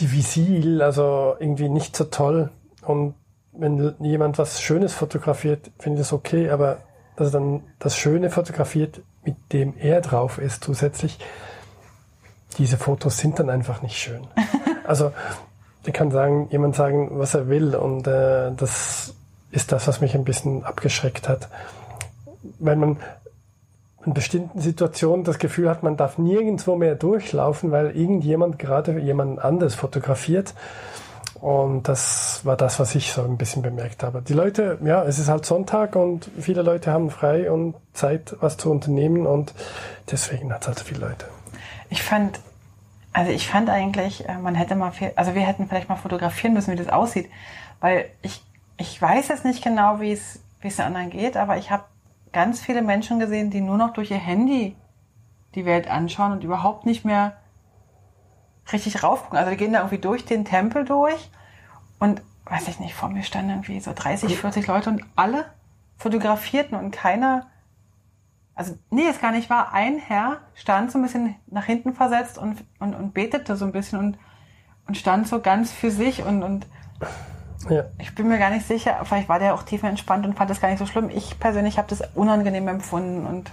diffizil, 0.00 0.82
also 0.82 1.36
irgendwie 1.38 1.68
nicht 1.68 1.94
so 1.94 2.04
toll. 2.04 2.50
Und 2.82 3.14
wenn 3.52 3.94
jemand 4.00 4.38
was 4.38 4.60
Schönes 4.60 4.94
fotografiert, 4.94 5.70
finde 5.78 6.00
ich 6.00 6.06
das 6.06 6.12
okay, 6.12 6.50
aber 6.50 6.78
dass 7.16 7.28
er 7.28 7.40
dann 7.40 7.62
das 7.78 7.96
Schöne 7.96 8.30
fotografiert, 8.30 9.02
mit 9.24 9.36
dem 9.52 9.74
er 9.78 10.00
drauf 10.00 10.38
ist, 10.38 10.64
zusätzlich, 10.64 11.18
diese 12.58 12.76
Fotos 12.76 13.18
sind 13.18 13.38
dann 13.38 13.50
einfach 13.50 13.82
nicht 13.82 13.96
schön. 13.96 14.26
Also, 14.84 15.12
ich 15.86 15.92
kann 15.92 16.10
sagen, 16.10 16.48
jemand 16.50 16.74
sagen, 16.74 17.10
was 17.12 17.34
er 17.34 17.48
will, 17.48 17.76
und 17.76 18.08
äh, 18.08 18.50
das 18.50 19.14
ist 19.52 19.70
das, 19.70 19.86
was 19.86 20.00
mich 20.00 20.16
ein 20.16 20.24
bisschen 20.24 20.64
abgeschreckt 20.64 21.28
hat. 21.28 21.48
Weil 22.58 22.74
man 22.74 22.96
in 24.04 24.12
bestimmten 24.12 24.60
Situationen 24.60 25.24
das 25.24 25.38
Gefühl 25.38 25.70
hat, 25.70 25.84
man 25.84 25.96
darf 25.96 26.18
nirgendwo 26.18 26.74
mehr 26.74 26.96
durchlaufen, 26.96 27.70
weil 27.70 27.96
irgendjemand 27.96 28.58
gerade 28.58 28.98
jemand 28.98 29.38
anderes 29.38 29.76
fotografiert. 29.76 30.54
Und 31.42 31.88
das 31.88 32.42
war 32.44 32.56
das, 32.56 32.78
was 32.78 32.94
ich 32.94 33.12
so 33.12 33.24
ein 33.24 33.36
bisschen 33.36 33.62
bemerkt 33.62 34.04
habe. 34.04 34.22
Die 34.22 34.32
Leute, 34.32 34.78
ja, 34.84 35.02
es 35.02 35.18
ist 35.18 35.28
halt 35.28 35.44
Sonntag 35.44 35.96
und 35.96 36.30
viele 36.38 36.62
Leute 36.62 36.92
haben 36.92 37.10
frei 37.10 37.50
und 37.50 37.74
Zeit, 37.94 38.36
was 38.38 38.56
zu 38.56 38.70
unternehmen 38.70 39.26
und 39.26 39.52
deswegen 40.08 40.52
hat 40.52 40.62
es 40.62 40.68
halt 40.68 40.78
viele 40.78 41.00
Leute. 41.00 41.26
Ich 41.90 42.00
fand, 42.04 42.38
also 43.12 43.32
ich 43.32 43.48
fand 43.48 43.70
eigentlich, 43.70 44.28
äh, 44.28 44.38
man 44.38 44.54
hätte 44.54 44.76
mal 44.76 44.92
viel, 44.92 45.10
also 45.16 45.34
wir 45.34 45.42
hätten 45.42 45.66
vielleicht 45.66 45.88
mal 45.88 45.96
fotografieren 45.96 46.54
müssen, 46.54 46.70
wie 46.74 46.76
das 46.76 46.90
aussieht, 46.90 47.28
weil 47.80 48.04
ich, 48.22 48.40
ich 48.76 49.02
weiß 49.02 49.26
jetzt 49.26 49.44
nicht 49.44 49.64
genau, 49.64 49.98
wie 49.98 50.12
es, 50.12 50.38
wie 50.60 50.68
es 50.68 50.76
den 50.76 50.84
anderen 50.84 51.10
geht, 51.10 51.36
aber 51.36 51.56
ich 51.56 51.72
habe 51.72 51.82
ganz 52.32 52.60
viele 52.60 52.82
Menschen 52.82 53.18
gesehen, 53.18 53.50
die 53.50 53.62
nur 53.62 53.78
noch 53.78 53.94
durch 53.94 54.12
ihr 54.12 54.16
Handy 54.16 54.76
die 55.56 55.66
Welt 55.66 55.90
anschauen 55.90 56.30
und 56.30 56.44
überhaupt 56.44 56.86
nicht 56.86 57.04
mehr 57.04 57.32
richtig 58.72 59.02
raufgucken. 59.02 59.38
Also 59.38 59.50
wir 59.50 59.56
gehen 59.56 59.72
da 59.72 59.80
irgendwie 59.80 59.98
durch 59.98 60.24
den 60.24 60.44
Tempel 60.44 60.84
durch 60.84 61.30
und 61.98 62.22
weiß 62.44 62.68
ich 62.68 62.80
nicht, 62.80 62.94
vor 62.94 63.08
mir 63.08 63.22
standen 63.22 63.50
irgendwie 63.50 63.80
so 63.80 63.92
30, 63.94 64.36
40 64.38 64.66
Leute 64.66 64.90
und 64.90 65.04
alle 65.16 65.46
fotografierten 65.96 66.76
und 66.76 66.90
keiner, 66.90 67.46
also 68.54 68.76
nee, 68.90 69.06
es 69.08 69.20
gar 69.20 69.32
nicht 69.32 69.48
war, 69.48 69.72
ein 69.72 69.98
Herr 69.98 70.40
stand 70.54 70.90
so 70.90 70.98
ein 70.98 71.02
bisschen 71.02 71.36
nach 71.46 71.64
hinten 71.64 71.94
versetzt 71.94 72.38
und, 72.38 72.64
und, 72.80 72.94
und 72.94 73.14
betete 73.14 73.56
so 73.56 73.64
ein 73.64 73.72
bisschen 73.72 73.98
und, 73.98 74.18
und 74.86 74.96
stand 74.96 75.28
so 75.28 75.40
ganz 75.40 75.72
für 75.72 75.90
sich 75.90 76.24
und, 76.24 76.42
und 76.42 76.66
Ja. 77.70 77.84
Ich 77.98 78.14
bin 78.14 78.28
mir 78.28 78.38
gar 78.38 78.50
nicht 78.50 78.66
sicher, 78.66 79.00
vielleicht 79.04 79.28
war 79.28 79.38
der 79.38 79.54
auch 79.54 79.62
tiefer 79.62 79.88
entspannt 79.88 80.26
und 80.26 80.36
fand 80.36 80.50
das 80.50 80.60
gar 80.60 80.68
nicht 80.68 80.80
so 80.80 80.86
schlimm. 80.86 81.10
Ich 81.10 81.38
persönlich 81.38 81.78
habe 81.78 81.88
das 81.88 82.02
unangenehm 82.14 82.66
empfunden 82.68 83.26
und 83.26 83.52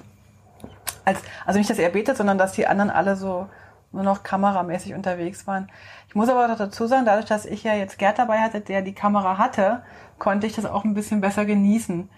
als, 1.05 1.21
also 1.45 1.59
nicht, 1.59 1.69
dass 1.69 1.79
er 1.79 1.89
betet, 1.89 2.17
sondern 2.17 2.37
dass 2.37 2.53
die 2.53 2.67
anderen 2.67 2.89
alle 2.89 3.15
so 3.15 3.47
nur 3.91 4.03
noch 4.03 4.23
kameramäßig 4.23 4.93
unterwegs 4.93 5.47
waren. 5.47 5.69
Ich 6.07 6.15
muss 6.15 6.29
aber 6.29 6.47
dazu 6.55 6.87
sagen, 6.87 7.05
dadurch, 7.05 7.25
dass 7.25 7.45
ich 7.45 7.63
ja 7.63 7.73
jetzt 7.73 7.97
Gerd 7.97 8.19
dabei 8.19 8.39
hatte, 8.39 8.61
der 8.61 8.81
die 8.81 8.93
Kamera 8.93 9.37
hatte, 9.37 9.83
konnte 10.19 10.47
ich 10.47 10.53
das 10.53 10.65
auch 10.65 10.83
ein 10.83 10.93
bisschen 10.93 11.21
besser 11.21 11.45
genießen. 11.45 12.09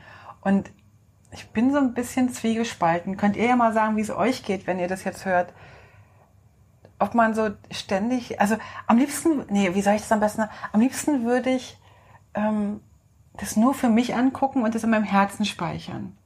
Und 0.41 0.71
ich 1.31 1.49
bin 1.51 1.71
so 1.71 1.77
ein 1.77 1.93
bisschen 1.93 2.29
zwiegespalten. 2.29 3.17
Könnt 3.17 3.37
ihr 3.37 3.45
ja 3.45 3.55
mal 3.55 3.73
sagen, 3.73 3.95
wie 3.95 4.01
es 4.01 4.11
euch 4.11 4.43
geht, 4.43 4.67
wenn 4.67 4.79
ihr 4.79 4.87
das 4.87 5.03
jetzt 5.03 5.25
hört? 5.25 5.53
Ob 6.99 7.15
man 7.15 7.33
so 7.33 7.49
ständig, 7.71 8.39
also 8.39 8.57
am 8.85 8.97
liebsten, 8.97 9.45
nee, 9.49 9.73
wie 9.73 9.81
soll 9.81 9.95
ich 9.95 10.01
das 10.01 10.11
am 10.11 10.19
besten? 10.19 10.43
Am 10.71 10.81
liebsten 10.81 11.23
würde 11.23 11.51
ich 11.51 11.79
ähm, 12.33 12.81
das 13.33 13.55
nur 13.55 13.73
für 13.73 13.89
mich 13.89 14.13
angucken 14.13 14.63
und 14.63 14.75
das 14.75 14.83
in 14.83 14.89
meinem 14.89 15.03
Herzen 15.03 15.45
speichern. 15.45 16.17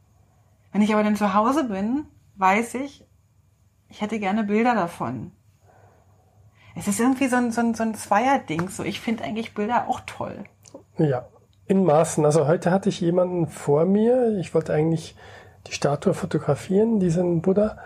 Wenn 0.72 0.82
ich 0.82 0.92
aber 0.94 1.04
dann 1.04 1.16
zu 1.16 1.34
Hause 1.34 1.66
bin, 1.66 2.06
weiß 2.36 2.74
ich, 2.75 3.06
ich 3.89 4.01
hätte 4.01 4.20
gerne 4.20 4.44
Bilder 4.44 4.75
davon. 4.75 5.32
Es 6.75 6.88
ist 6.88 7.00
irgendwie 7.00 7.27
so 7.27 7.38
ein, 7.38 7.51
so 7.51 7.62
ein, 7.62 7.74
so 7.74 7.84
ein 7.84 7.96
Zweierding. 7.96 8.70
So, 8.70 8.84
ich 8.84 9.00
finde 9.00 9.24
eigentlich 9.24 9.54
Bilder 9.54 9.88
auch 9.88 10.01
toll. 10.06 10.44
Ja, 10.98 11.25
in 11.68 11.86
Maßen. 11.86 12.25
Also 12.25 12.48
heute 12.48 12.72
hatte 12.72 12.89
ich 12.89 13.00
jemanden 13.00 13.48
vor 13.48 13.86
mir. 13.86 14.38
Ich 14.39 14.54
wollte 14.54 14.74
eigentlich 14.74 15.15
die 15.68 15.74
Statue 15.74 16.13
fotografieren, 16.13 17.00
diesen 17.00 17.42
Buddha. 17.42 17.77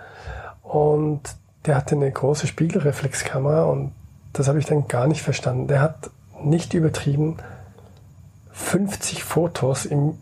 Und 0.64 1.22
der 1.66 1.76
hatte 1.76 1.96
eine 1.96 2.12
große 2.12 2.48
Spiegelreflexkamera 2.48 3.66
und 3.66 3.94
das 4.34 4.48
habe 4.48 4.60
ich 4.60 4.66
dann 4.66 4.88
gar 4.88 5.08
nicht 5.08 5.22
verstanden. 5.22 5.68
Der 5.68 5.82
hat 5.82 6.10
nicht 6.42 6.74
übertrieben 6.74 7.38
50 8.52 9.24
Fotos 9.24 9.86
im 9.86 10.18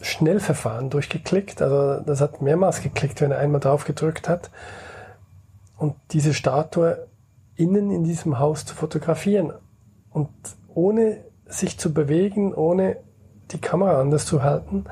Schnellverfahren 0.00 0.90
durchgeklickt. 0.90 1.62
Also 1.62 2.02
das 2.02 2.20
hat 2.20 2.42
mehrmals 2.42 2.82
geklickt, 2.82 3.20
wenn 3.20 3.30
er 3.30 3.38
einmal 3.38 3.60
drauf 3.60 3.84
gedrückt 3.84 4.28
hat. 4.28 4.50
Und 5.76 5.94
diese 6.12 6.34
Statue 6.34 7.06
innen 7.56 7.90
in 7.90 8.04
diesem 8.04 8.38
Haus 8.38 8.64
zu 8.64 8.74
fotografieren. 8.74 9.52
Und 10.10 10.30
ohne 10.74 11.24
sich 11.46 11.78
zu 11.78 11.92
bewegen, 11.92 12.54
ohne 12.54 12.96
die 13.50 13.60
Kamera 13.60 14.00
anders 14.00 14.26
zu 14.26 14.42
halten. 14.42 14.84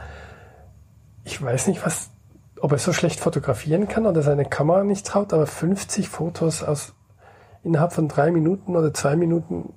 Ich 1.24 1.40
weiß 1.42 1.68
nicht, 1.68 1.84
was, 1.84 2.10
ob 2.60 2.72
er 2.72 2.78
so 2.78 2.92
schlecht 2.92 3.20
fotografieren 3.20 3.88
kann 3.88 4.06
oder 4.06 4.22
seine 4.22 4.44
Kamera 4.44 4.84
nicht 4.84 5.06
traut, 5.06 5.32
aber 5.32 5.46
50 5.46 6.08
Fotos 6.08 6.62
aus 6.62 6.94
innerhalb 7.62 7.92
von 7.92 8.08
drei 8.08 8.30
Minuten 8.30 8.76
oder 8.76 8.92
zwei 8.94 9.16
Minuten 9.16 9.74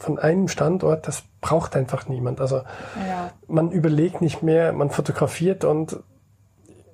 von 0.00 0.18
einem 0.18 0.48
Standort, 0.48 1.06
das 1.06 1.22
braucht 1.40 1.76
einfach 1.76 2.08
niemand. 2.08 2.40
Also 2.40 2.56
ja. 2.56 3.30
man 3.46 3.70
überlegt 3.70 4.22
nicht 4.22 4.42
mehr, 4.42 4.72
man 4.72 4.90
fotografiert 4.90 5.64
und 5.64 6.00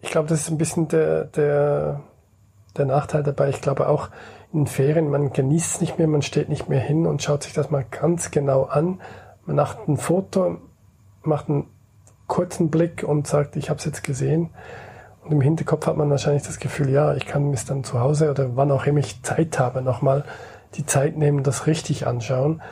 ich 0.02 0.10
glaube, 0.10 0.28
das 0.28 0.40
ist 0.40 0.50
ein 0.50 0.58
bisschen 0.58 0.88
der, 0.88 1.24
der, 1.24 2.00
der 2.76 2.84
Nachteil 2.84 3.22
dabei. 3.22 3.48
Ich 3.48 3.60
glaube 3.60 3.88
auch 3.88 4.08
in 4.52 4.66
Ferien, 4.66 5.08
man 5.08 5.32
genießt 5.32 5.76
es 5.76 5.80
nicht 5.80 5.98
mehr, 5.98 6.08
man 6.08 6.22
steht 6.22 6.48
nicht 6.48 6.68
mehr 6.68 6.80
hin 6.80 7.06
und 7.06 7.22
schaut 7.22 7.44
sich 7.44 7.52
das 7.52 7.70
mal 7.70 7.84
ganz 7.88 8.30
genau 8.30 8.64
an, 8.64 9.00
man 9.46 9.56
macht 9.56 9.86
ein 9.86 9.96
Foto, 9.96 10.58
macht 11.22 11.48
einen 11.48 11.68
kurzen 12.26 12.70
Blick 12.70 13.04
und 13.04 13.28
sagt, 13.28 13.54
ich 13.54 13.70
habe 13.70 13.78
es 13.78 13.84
jetzt 13.84 14.02
gesehen. 14.02 14.50
Und 15.24 15.32
im 15.32 15.40
Hinterkopf 15.40 15.86
hat 15.86 15.96
man 15.96 16.10
wahrscheinlich 16.10 16.42
das 16.42 16.58
Gefühl, 16.58 16.90
ja, 16.90 17.14
ich 17.14 17.26
kann 17.26 17.52
es 17.52 17.64
dann 17.64 17.84
zu 17.84 18.00
Hause 18.00 18.30
oder 18.30 18.56
wann 18.56 18.72
auch 18.72 18.86
immer 18.86 18.98
ich 18.98 19.22
Zeit 19.22 19.60
habe, 19.60 19.82
nochmal 19.82 20.24
die 20.74 20.86
Zeit 20.86 21.16
nehmen, 21.16 21.42
das 21.42 21.66
richtig 21.66 22.06
anschauen. 22.06 22.62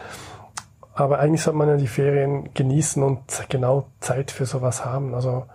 Aber 0.95 1.19
eigentlich 1.19 1.43
sollte 1.43 1.59
man 1.59 1.69
ja 1.69 1.77
die 1.77 1.89
Ferien 1.89 2.55
genießen 2.55 3.03
und 3.03 3.21
genau 3.49 3.89
Zeit 4.01 4.31
für 4.31 4.47
sowas 4.47 4.85
haben. 4.85 5.15
Also 5.15 5.47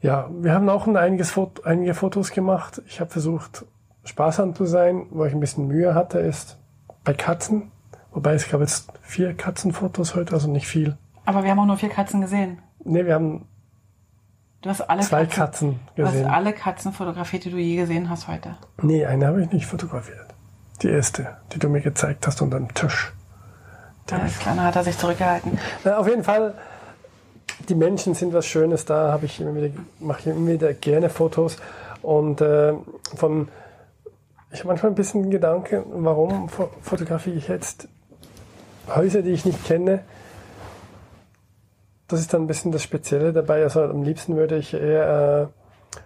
ja, 0.00 0.28
wir 0.32 0.52
haben 0.52 0.68
auch 0.68 0.88
einiges 0.88 1.38
einige 1.62 1.94
Fotos 1.94 2.32
gemacht. 2.32 2.82
Ich 2.86 3.00
habe 3.00 3.10
versucht, 3.10 3.64
sparsam 4.04 4.54
zu 4.54 4.66
sein. 4.66 5.06
Wo 5.10 5.24
ich 5.24 5.32
ein 5.32 5.40
bisschen 5.40 5.68
Mühe 5.68 5.94
hatte, 5.94 6.18
ist 6.18 6.58
bei 7.04 7.14
Katzen. 7.14 7.70
Wobei 8.10 8.34
es 8.34 8.50
gab 8.50 8.60
jetzt 8.60 8.92
vier 9.00 9.34
Katzenfotos 9.34 10.14
heute, 10.16 10.34
also 10.34 10.50
nicht 10.50 10.66
viel. 10.66 10.98
Aber 11.24 11.44
wir 11.44 11.50
haben 11.50 11.60
auch 11.60 11.66
nur 11.66 11.78
vier 11.78 11.88
Katzen 11.88 12.20
gesehen. 12.20 12.58
Nee, 12.84 13.06
wir 13.06 13.14
haben 13.14 13.46
du 14.60 14.70
hast 14.70 14.80
alle 14.82 15.02
zwei 15.02 15.24
Katzen, 15.24 15.36
Katzen 15.36 15.80
gesehen. 15.94 16.22
Du 16.24 16.28
hast 16.28 16.34
alle 16.34 16.52
Katzen 16.52 16.92
fotografiert, 16.92 17.44
die 17.44 17.50
du 17.50 17.58
je 17.58 17.76
gesehen 17.76 18.10
hast 18.10 18.26
heute. 18.26 18.56
Nee, 18.82 19.06
eine 19.06 19.28
habe 19.28 19.42
ich 19.42 19.52
nicht 19.52 19.66
fotografiert. 19.66 20.34
Die 20.82 20.88
erste, 20.88 21.36
die 21.52 21.60
du 21.60 21.68
mir 21.68 21.80
gezeigt 21.80 22.26
hast 22.26 22.42
unter 22.42 22.58
dem 22.58 22.74
Tisch. 22.74 23.12
Alles 24.10 24.38
klar, 24.38 24.56
hat 24.56 24.76
er 24.76 24.84
sich 24.84 24.98
zurückgehalten. 24.98 25.58
Na, 25.84 25.96
auf 25.96 26.08
jeden 26.08 26.24
Fall, 26.24 26.54
die 27.68 27.74
Menschen 27.74 28.14
sind 28.14 28.32
was 28.34 28.46
Schönes 28.46 28.84
da, 28.84 29.12
habe 29.12 29.26
ich 29.26 29.40
immer 29.40 29.54
wieder, 29.54 29.70
mache 30.00 30.20
ich 30.20 30.26
immer 30.26 30.52
wieder 30.52 30.74
gerne 30.74 31.08
Fotos. 31.08 31.56
Und 32.02 32.40
äh, 32.40 32.74
von, 33.14 33.48
ich 34.50 34.58
habe 34.60 34.68
manchmal 34.68 34.92
ein 34.92 34.96
bisschen 34.96 35.30
Gedanke, 35.30 35.84
warum 35.88 36.48
fotografiere 36.82 37.36
ich 37.36 37.48
jetzt 37.48 37.88
Häuser, 38.88 39.22
die 39.22 39.30
ich 39.30 39.44
nicht 39.44 39.64
kenne, 39.64 40.00
das 42.08 42.20
ist 42.20 42.34
dann 42.34 42.42
ein 42.42 42.46
bisschen 42.46 42.72
das 42.72 42.82
Spezielle 42.82 43.32
dabei. 43.32 43.62
Also 43.62 43.82
am 43.82 44.02
liebsten 44.02 44.36
würde 44.36 44.56
ich 44.56 44.74
eher 44.74 45.50
äh, 45.50 45.98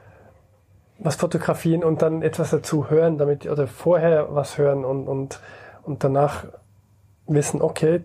was 0.98 1.16
fotografieren 1.16 1.82
und 1.82 2.02
dann 2.02 2.22
etwas 2.22 2.50
dazu 2.50 2.88
hören, 2.90 3.18
damit 3.18 3.46
oder 3.46 3.66
vorher 3.66 4.34
was 4.34 4.56
hören 4.58 4.84
und, 4.84 5.08
und, 5.08 5.40
und 5.82 6.04
danach 6.04 6.44
wissen, 7.26 7.62
okay, 7.62 8.04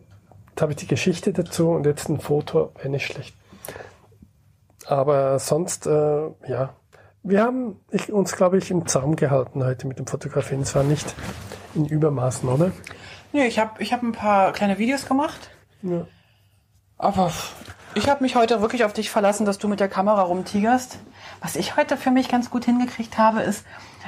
jetzt 0.49 0.61
habe 0.61 0.71
ich 0.71 0.77
die 0.77 0.87
Geschichte 0.87 1.33
dazu 1.33 1.69
und 1.71 1.85
jetzt 1.85 2.09
ein 2.09 2.19
Foto 2.19 2.71
wäre 2.77 2.89
nicht 2.89 3.05
schlecht. 3.05 3.35
Aber 4.87 5.39
sonst, 5.39 5.87
äh, 5.87 6.29
ja, 6.47 6.73
wir 7.23 7.43
haben 7.43 7.79
ich, 7.91 8.11
uns, 8.11 8.35
glaube 8.35 8.57
ich, 8.57 8.71
im 8.71 8.87
Zaum 8.87 9.15
gehalten 9.15 9.63
heute 9.63 9.87
mit 9.87 9.99
dem 9.99 10.07
Fotografieren. 10.07 10.65
Zwar 10.65 10.83
nicht 10.83 11.15
in 11.75 11.85
Übermaßen, 11.85 12.49
oder? 12.49 12.71
Nee, 13.31 13.45
ich 13.45 13.59
habe 13.59 13.81
ich 13.81 13.93
hab 13.93 14.01
ein 14.01 14.11
paar 14.11 14.51
kleine 14.53 14.77
Videos 14.77 15.05
gemacht. 15.05 15.51
Ja. 15.83 16.07
Aber 16.97 17.31
ich 17.93 18.09
habe 18.09 18.23
mich 18.23 18.35
heute 18.35 18.61
wirklich 18.61 18.83
auf 18.83 18.93
dich 18.93 19.09
verlassen, 19.09 19.45
dass 19.45 19.57
du 19.57 19.67
mit 19.67 19.79
der 19.79 19.87
Kamera 19.87 20.23
rumtigerst. 20.23 20.99
Was 21.41 21.55
ich 21.55 21.77
heute 21.77 21.97
für 21.97 22.11
mich 22.11 22.27
ganz 22.27 22.49
gut 22.49 22.65
hingekriegt 22.65 23.17
habe, 23.17 23.41
ist, 23.41 23.65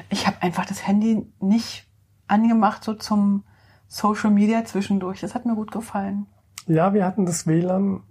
ich 0.10 0.28
habe 0.28 0.42
einfach 0.42 0.66
das 0.66 0.86
Handy 0.86 1.26
nicht 1.40 1.88
angemacht, 2.28 2.84
so 2.84 2.94
zum 2.94 3.44
Social 3.94 4.32
Media 4.32 4.66
zwischendurch. 4.66 5.22
Das 5.22 5.36
hat 5.36 5.46
mir 5.46 5.54
gut 5.54 5.72
gefallen. 5.72 6.26
Ja, 6.66 6.96
wir 6.96 7.06
hatten 7.06 7.28
das 7.28 7.46
WLAN 7.46 8.02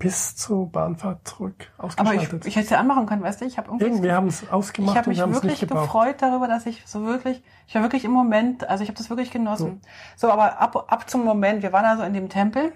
bis 0.00 0.34
zur 0.34 0.70
Bahnfahrt 0.70 1.28
zurück 1.28 1.54
ausgeschaltet. 1.78 2.32
Aber 2.32 2.38
ich, 2.40 2.46
ich 2.46 2.56
hätte 2.56 2.64
es 2.64 2.70
ja 2.70 2.80
anmachen 2.80 3.06
können, 3.06 3.22
weißt 3.22 3.40
du? 3.40 3.44
Ich 3.44 3.56
habe 3.56 3.70
irgendwie. 3.78 4.02
wir 4.02 4.14
haben 4.14 4.26
es 4.26 4.50
ausgemacht. 4.50 4.94
Ich 4.94 4.98
habe 4.98 5.28
mich 5.28 5.42
wirklich 5.42 5.60
gefreut 5.60 6.16
darüber, 6.18 6.48
dass 6.48 6.66
ich 6.66 6.82
so 6.86 7.06
wirklich, 7.06 7.40
ich 7.68 7.74
war 7.76 7.82
wirklich 7.82 8.04
im 8.04 8.10
Moment, 8.10 8.68
also 8.68 8.82
ich 8.82 8.88
habe 8.88 8.98
das 8.98 9.08
wirklich 9.08 9.30
genossen. 9.30 9.80
So. 10.16 10.26
so, 10.26 10.32
aber 10.32 10.58
ab, 10.58 10.92
ab 10.92 11.08
zum 11.08 11.24
Moment, 11.24 11.62
wir 11.62 11.72
waren 11.72 11.84
also 11.84 12.02
in 12.02 12.12
dem 12.12 12.28
Tempel 12.28 12.72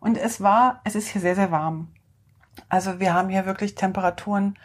und 0.00 0.18
es 0.18 0.40
war, 0.40 0.80
es 0.82 0.96
ist 0.96 1.06
hier 1.06 1.20
sehr, 1.20 1.36
sehr 1.36 1.52
warm. 1.52 1.88
Also 2.68 2.98
wir 2.98 3.14
haben 3.14 3.28
hier 3.28 3.46
wirklich 3.46 3.76
Temperaturen. 3.76 4.58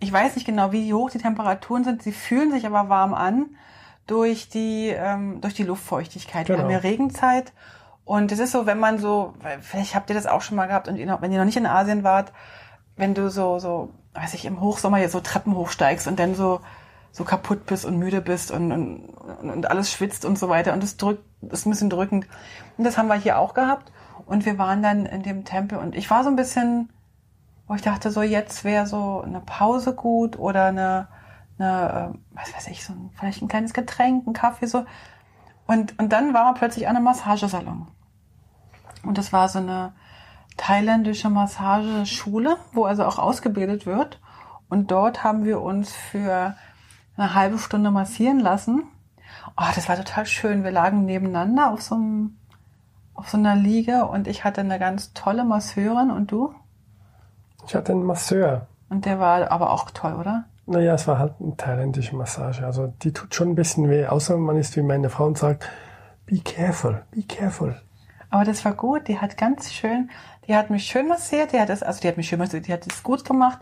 Ich 0.00 0.12
weiß 0.12 0.34
nicht 0.34 0.46
genau, 0.46 0.72
wie 0.72 0.92
hoch 0.92 1.10
die 1.10 1.18
Temperaturen 1.18 1.84
sind. 1.84 2.02
Sie 2.02 2.12
fühlen 2.12 2.50
sich 2.50 2.66
aber 2.66 2.88
warm 2.88 3.14
an 3.14 3.50
durch 4.06 4.48
die, 4.48 4.88
ähm, 4.88 5.40
durch 5.40 5.54
die 5.54 5.64
Luftfeuchtigkeit. 5.64 6.46
Genau. 6.46 6.58
Wir 6.58 6.64
haben 6.64 6.70
hier 6.70 6.84
Regenzeit 6.84 7.52
und 8.04 8.30
es 8.30 8.38
ist 8.38 8.52
so, 8.52 8.66
wenn 8.66 8.78
man 8.78 8.98
so, 8.98 9.34
vielleicht 9.60 9.94
habt 9.94 10.10
ihr 10.10 10.14
das 10.14 10.26
auch 10.26 10.40
schon 10.40 10.56
mal 10.56 10.66
gehabt 10.66 10.88
und 10.88 10.96
ihr 10.96 11.06
noch, 11.06 11.22
wenn 11.22 11.32
ihr 11.32 11.38
noch 11.38 11.44
nicht 11.44 11.56
in 11.56 11.66
Asien 11.66 12.04
wart, 12.04 12.32
wenn 12.96 13.14
du 13.14 13.30
so, 13.30 13.58
so, 13.58 13.90
weiß 14.14 14.34
ich, 14.34 14.44
im 14.44 14.60
Hochsommer 14.60 14.98
hier 14.98 15.08
so 15.08 15.20
Treppen 15.20 15.54
hochsteigst 15.56 16.06
und 16.06 16.18
dann 16.18 16.34
so, 16.34 16.60
so 17.10 17.24
kaputt 17.24 17.66
bist 17.66 17.84
und 17.84 17.98
müde 17.98 18.20
bist 18.20 18.50
und, 18.50 18.72
und, 18.72 19.10
und 19.40 19.70
alles 19.70 19.90
schwitzt 19.90 20.24
und 20.24 20.38
so 20.38 20.48
weiter 20.48 20.72
und 20.72 20.84
es 20.84 20.96
drückt, 20.96 21.24
ist 21.50 21.66
ein 21.66 21.70
bisschen 21.70 21.90
drückend. 21.90 22.26
Und 22.78 22.84
das 22.84 22.96
haben 22.96 23.08
wir 23.08 23.16
hier 23.16 23.38
auch 23.38 23.54
gehabt 23.54 23.90
und 24.24 24.46
wir 24.46 24.56
waren 24.56 24.82
dann 24.82 25.06
in 25.06 25.22
dem 25.22 25.44
Tempel 25.44 25.78
und 25.78 25.96
ich 25.96 26.08
war 26.10 26.22
so 26.22 26.30
ein 26.30 26.36
bisschen, 26.36 26.90
wo 27.66 27.74
ich 27.74 27.82
dachte, 27.82 28.10
so 28.10 28.22
jetzt 28.22 28.64
wäre 28.64 28.86
so 28.86 29.22
eine 29.22 29.40
Pause 29.40 29.94
gut 29.94 30.38
oder 30.38 30.66
eine, 30.66 31.08
eine, 31.58 32.14
äh, 32.14 32.18
was 32.36 32.54
weiß 32.54 32.68
ich, 32.68 32.84
so 32.84 32.92
ein, 32.92 33.10
vielleicht 33.14 33.42
ein 33.42 33.48
kleines 33.48 33.72
Getränk, 33.72 34.26
ein 34.26 34.32
Kaffee, 34.32 34.66
so. 34.66 34.84
Und, 35.66 35.98
und 35.98 36.12
dann 36.12 36.34
war 36.34 36.44
man 36.44 36.54
plötzlich 36.54 36.88
an 36.88 36.96
einem 36.96 37.04
Massagesalon. 37.04 37.88
Und 39.04 39.18
das 39.18 39.32
war 39.32 39.48
so 39.48 39.58
eine 39.58 39.94
thailändische 40.56 41.28
Massageschule, 41.30 42.56
wo 42.72 42.84
also 42.84 43.04
auch 43.04 43.18
ausgebildet 43.18 43.86
wird. 43.86 44.20
Und 44.68 44.90
dort 44.90 45.22
haben 45.22 45.44
wir 45.44 45.60
uns 45.62 45.92
für 45.92 46.56
eine 47.16 47.34
halbe 47.34 47.58
Stunde 47.58 47.90
massieren 47.90 48.40
lassen. 48.40 48.84
Oh, 49.56 49.64
das 49.74 49.88
war 49.88 49.96
total 49.96 50.26
schön. 50.26 50.64
Wir 50.64 50.70
lagen 50.70 51.04
nebeneinander 51.04 51.70
auf 51.70 51.82
so 51.82 51.94
einem, 51.94 52.38
auf 53.14 53.28
so 53.28 53.38
einer 53.38 53.56
Liege 53.56 54.06
und 54.06 54.28
ich 54.28 54.44
hatte 54.44 54.60
eine 54.60 54.78
ganz 54.78 55.12
tolle 55.14 55.44
Masseurin 55.44 56.10
und 56.10 56.30
du? 56.30 56.54
Ich 57.66 57.74
hatte 57.74 57.92
einen 57.92 58.04
Masseur. 58.04 58.66
Und 58.88 59.04
der 59.04 59.18
war 59.18 59.50
aber 59.50 59.72
auch 59.72 59.90
toll, 59.90 60.14
oder? 60.14 60.44
Naja, 60.66 60.94
es 60.94 61.06
war 61.06 61.18
halt 61.18 61.34
eine 61.40 61.56
thailändische 61.56 62.16
Massage. 62.16 62.66
Also 62.66 62.92
die 63.02 63.12
tut 63.12 63.34
schon 63.34 63.50
ein 63.50 63.54
bisschen 63.54 63.88
weh, 63.88 64.06
außer 64.06 64.36
man 64.36 64.56
ist 64.56 64.76
wie 64.76 64.82
meine 64.82 65.10
Frau 65.10 65.26
und 65.26 65.38
sagt, 65.38 65.68
be 66.26 66.40
careful, 66.40 67.04
be 67.12 67.22
careful. 67.22 67.80
Aber 68.30 68.44
das 68.44 68.64
war 68.64 68.74
gut. 68.74 69.06
Die 69.06 69.18
hat 69.18 69.36
ganz 69.36 69.72
schön, 69.72 70.10
die 70.46 70.56
hat 70.56 70.70
mich 70.70 70.84
schön 70.84 71.06
massiert. 71.06 71.52
Die 71.52 71.60
hat 71.60 71.70
es, 71.70 71.82
also 71.82 72.00
die 72.00 72.08
hat 72.08 72.16
mich 72.16 72.28
schön 72.28 72.40
massiert. 72.40 72.66
Die 72.66 72.72
hat 72.72 72.86
es 72.86 73.02
gut 73.02 73.24
gemacht. 73.24 73.60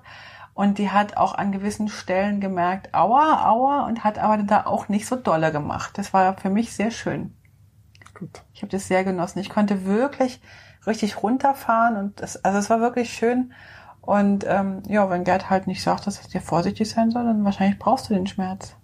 Und 0.54 0.78
die 0.78 0.90
hat 0.90 1.16
auch 1.16 1.34
an 1.34 1.52
gewissen 1.52 1.88
Stellen 1.88 2.40
gemerkt, 2.40 2.94
aua, 2.94 3.48
aua, 3.48 3.86
und 3.86 4.04
hat 4.04 4.18
aber 4.18 4.40
da 4.44 4.66
auch 4.66 4.88
nicht 4.88 5.06
so 5.06 5.16
dolle 5.16 5.50
gemacht. 5.50 5.98
Das 5.98 6.14
war 6.14 6.36
für 6.36 6.48
mich 6.48 6.72
sehr 6.72 6.92
schön. 6.92 7.34
Gut. 8.14 8.42
Ich 8.52 8.62
habe 8.62 8.70
das 8.70 8.86
sehr 8.86 9.02
genossen. 9.02 9.40
Ich 9.40 9.50
konnte 9.50 9.84
wirklich 9.84 10.40
richtig 10.86 11.22
runterfahren 11.22 11.96
und 11.96 12.20
das, 12.20 12.44
also 12.44 12.58
es 12.58 12.70
war 12.70 12.80
wirklich 12.80 13.12
schön. 13.12 13.52
Und 14.04 14.44
ähm, 14.46 14.82
ja, 14.86 15.08
wenn 15.08 15.24
Gerd 15.24 15.48
halt 15.48 15.66
nicht 15.66 15.82
sagt, 15.82 16.06
dass 16.06 16.20
es 16.20 16.28
dir 16.28 16.42
vorsichtig 16.42 16.90
sein 16.90 17.10
soll, 17.10 17.24
dann 17.24 17.44
wahrscheinlich 17.44 17.78
brauchst 17.78 18.10
du 18.10 18.14
den 18.14 18.26
Schmerz. 18.26 18.76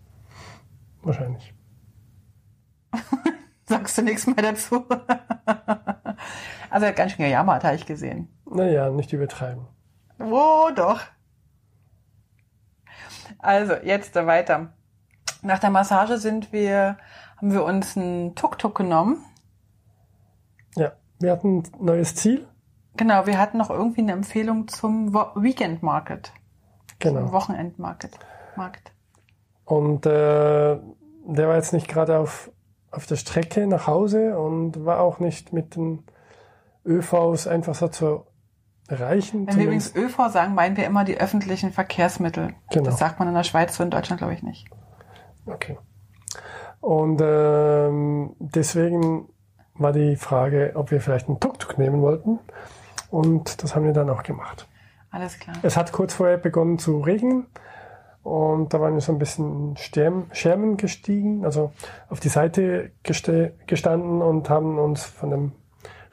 Wahrscheinlich. 1.02 1.52
Sagst 3.66 3.98
du 3.98 4.02
nichts 4.02 4.26
mehr 4.26 4.36
dazu? 4.36 4.86
also 6.70 6.86
er 6.86 6.88
hat 6.88 6.96
ganz 6.96 7.12
schön 7.12 7.26
gejammert, 7.26 7.64
habe 7.64 7.76
ich 7.76 7.84
gesehen. 7.84 8.28
Naja, 8.46 8.88
nicht 8.88 9.12
übertreiben. 9.12 9.66
Oh, 10.18 10.70
doch. 10.74 11.02
Also, 13.38 13.74
jetzt 13.74 14.14
weiter. 14.14 14.72
Nach 15.42 15.58
der 15.58 15.70
Massage 15.70 16.16
sind 16.16 16.52
wir, 16.52 16.96
haben 17.36 17.52
wir 17.52 17.64
uns 17.64 17.96
einen 17.96 18.34
Tuk-Tuk 18.34 18.74
genommen. 18.74 19.24
Ja, 20.76 20.92
wir 21.18 21.32
hatten 21.32 21.58
ein 21.58 21.84
neues 21.84 22.14
Ziel. 22.14 22.46
Genau, 22.96 23.26
wir 23.26 23.38
hatten 23.38 23.58
noch 23.58 23.70
irgendwie 23.70 24.00
eine 24.00 24.12
Empfehlung 24.12 24.68
zum 24.68 25.14
Weekend 25.14 25.82
Market. 25.82 26.32
Genau. 26.98 27.20
Zum 27.20 27.32
Wochenendmarkt. 27.32 28.18
Markt. 28.56 28.92
Und 29.64 30.04
äh, 30.06 30.10
der 30.10 31.48
war 31.48 31.56
jetzt 31.56 31.72
nicht 31.72 31.88
gerade 31.88 32.18
auf, 32.18 32.50
auf 32.90 33.06
der 33.06 33.16
Strecke 33.16 33.66
nach 33.66 33.86
Hause 33.86 34.38
und 34.38 34.84
war 34.84 35.00
auch 35.00 35.20
nicht 35.20 35.52
mit 35.52 35.76
den 35.76 36.04
ÖVs 36.84 37.46
einfach 37.46 37.74
so 37.74 37.88
zu 37.88 38.26
erreichen. 38.88 39.46
Wenn 39.46 39.56
wir 39.56 39.64
übrigens 39.64 39.94
ÖV 39.94 40.28
sagen, 40.30 40.54
meinen 40.54 40.76
wir 40.76 40.84
immer 40.86 41.04
die 41.04 41.18
öffentlichen 41.18 41.72
Verkehrsmittel. 41.72 42.54
Genau. 42.70 42.84
Das 42.84 42.98
sagt 42.98 43.18
man 43.18 43.28
in 43.28 43.34
der 43.34 43.44
Schweiz 43.44 43.76
so 43.76 43.84
in 43.84 43.90
Deutschland, 43.90 44.18
glaube 44.18 44.34
ich, 44.34 44.42
nicht. 44.42 44.68
Okay. 45.46 45.78
Und 46.80 47.20
ähm, 47.22 48.34
deswegen 48.38 49.28
war 49.74 49.92
die 49.92 50.16
Frage, 50.16 50.72
ob 50.74 50.90
wir 50.90 51.00
vielleicht 51.00 51.28
einen 51.28 51.40
Tuk-Tuk 51.40 51.78
nehmen 51.78 52.02
wollten. 52.02 52.38
Und 53.10 53.62
das 53.62 53.74
haben 53.74 53.84
wir 53.84 53.92
dann 53.92 54.08
auch 54.08 54.22
gemacht. 54.22 54.68
Alles 55.10 55.38
klar. 55.38 55.56
Es 55.62 55.76
hat 55.76 55.92
kurz 55.92 56.14
vorher 56.14 56.38
begonnen 56.38 56.78
zu 56.78 57.00
regnen. 57.00 57.46
Und 58.22 58.74
da 58.74 58.80
waren 58.80 58.94
wir 58.94 59.00
so 59.00 59.12
ein 59.12 59.18
bisschen 59.18 59.76
Scherm, 59.76 60.26
Schermen 60.32 60.76
gestiegen, 60.76 61.44
also 61.44 61.72
auf 62.08 62.20
die 62.20 62.28
Seite 62.28 62.92
gestanden 63.02 64.20
und 64.20 64.50
haben 64.50 64.78
uns 64.78 65.04
von 65.04 65.30
dem 65.30 65.52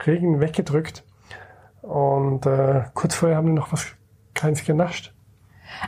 Regen 0.05 0.39
weggedrückt. 0.39 1.03
Und 1.81 2.45
äh, 2.45 2.85
kurz 2.93 3.15
vorher 3.15 3.37
haben 3.37 3.47
wir 3.47 3.53
noch 3.53 3.71
was 3.71 3.87
Kleines 4.33 4.63
genascht. 4.63 5.13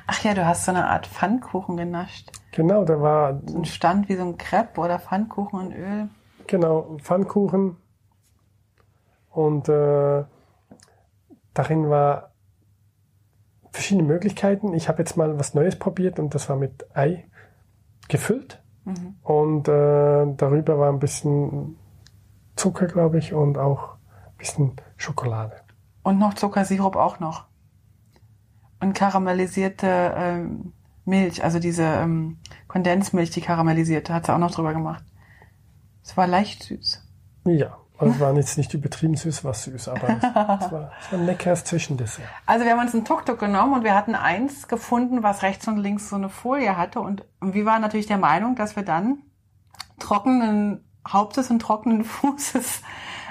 Ach 0.08 0.24
ja, 0.24 0.34
du 0.34 0.46
hast 0.46 0.66
so 0.66 0.72
eine 0.72 0.88
Art 0.88 1.08
Pfannkuchen 1.08 1.78
genascht. 1.78 2.32
Genau, 2.52 2.84
da 2.84 3.00
war. 3.00 3.42
So 3.46 3.60
ein 3.60 3.66
Stand 3.66 4.10
wie 4.10 4.16
so 4.16 4.24
ein 4.24 4.38
Crepe 4.38 4.82
oder 4.82 5.00
Pfannkuchen 5.00 5.72
in 5.72 5.78
Öl. 5.78 6.10
Genau, 6.48 6.98
Pfannkuchen. 7.02 7.78
Und 9.30 9.70
äh, 9.70 10.24
darin 11.60 11.90
war 11.90 12.32
verschiedene 13.72 14.08
Möglichkeiten. 14.08 14.74
Ich 14.74 14.88
habe 14.88 15.00
jetzt 15.00 15.18
mal 15.18 15.38
was 15.38 15.54
Neues 15.54 15.78
probiert 15.78 16.18
und 16.18 16.34
das 16.34 16.48
war 16.48 16.56
mit 16.56 16.86
Ei 16.96 17.26
gefüllt. 18.08 18.64
Mhm. 18.86 19.16
Und 19.22 19.68
äh, 19.68 20.26
darüber 20.38 20.80
war 20.80 20.90
ein 20.90 21.00
bisschen 21.00 21.76
Zucker, 22.56 22.88
glaube 22.88 23.18
ich, 23.18 23.34
und 23.34 23.58
auch 23.58 23.96
ein 23.96 24.38
bisschen 24.38 24.72
Schokolade. 24.96 25.58
Und 26.02 26.18
noch 26.18 26.34
Zuckersirup 26.34 26.96
auch 26.96 27.20
noch. 27.20 27.46
Und 28.80 28.94
karamellisierte 28.94 30.14
ähm, 30.16 30.72
Milch, 31.04 31.44
also 31.44 31.60
diese 31.60 31.84
ähm, 31.84 32.38
Kondensmilch, 32.70 33.32
die 33.32 33.42
karamellisierte, 33.42 34.14
hat 34.14 34.28
sie 34.28 34.34
auch 34.34 34.40
noch 34.40 34.52
drüber 34.52 34.74
gemacht. 34.74 35.04
Es 36.04 36.16
war 36.16 36.26
leicht 36.26 36.64
süß. 36.64 37.06
Ja, 37.48 37.78
also 38.00 38.14
es 38.14 38.20
war 38.20 38.34
jetzt 38.34 38.58
nicht 38.58 38.74
übertrieben 38.74 39.16
süß, 39.16 39.44
war 39.44 39.54
süß, 39.54 39.90
aber 39.90 40.10
es, 40.10 40.16
es, 40.24 40.24
war, 40.24 40.60
es 40.62 40.72
war 40.72 40.92
ein 41.20 41.26
leckeres 41.26 41.64
Zwischendessert. 41.66 42.24
Also 42.46 42.66
wir 42.66 42.72
haben 42.72 42.80
uns 42.80 42.94
ein 42.94 43.06
Tuk-Tuk 43.06 43.40
genommen 43.40 43.74
und 43.74 43.84
wir 43.84 43.96
hatten 43.96 44.16
eins 44.16 44.68
gefunden, 44.68 45.22
was 45.24 45.44
rechts 45.44 45.68
und 45.68 45.78
links 45.78 46.10
so 46.10 46.16
eine 46.16 46.30
Folie 46.30 46.78
hatte. 46.78 47.02
Und, 47.02 47.26
und 47.40 47.54
wir 47.54 47.66
waren 47.66 47.82
natürlich 47.82 48.08
der 48.08 48.18
Meinung, 48.18 48.56
dass 48.56 48.76
wir 48.76 48.84
dann 48.84 49.24
trockenen 50.00 50.86
Hauptes 51.08 51.50
und 51.52 51.60
trockenen 51.60 52.04
Fußes 52.06 52.82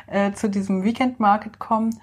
äh, 0.07 0.33
zu 0.33 0.49
diesem 0.51 0.85
Weekend 0.85 1.21
Market 1.21 1.59
kommen. 1.59 1.99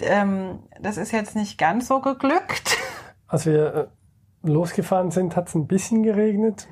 Ähm, 0.00 0.60
das 0.80 0.96
ist 0.96 1.12
jetzt 1.12 1.36
nicht 1.36 1.58
ganz 1.58 1.88
so 1.88 2.00
geglückt. 2.00 2.76
Als 3.26 3.46
wir 3.46 3.74
äh, 3.74 3.86
losgefahren 4.48 5.10
sind, 5.10 5.36
hat 5.36 5.48
es 5.48 5.54
ein 5.54 5.66
bisschen 5.66 6.02
geregnet 6.02 6.68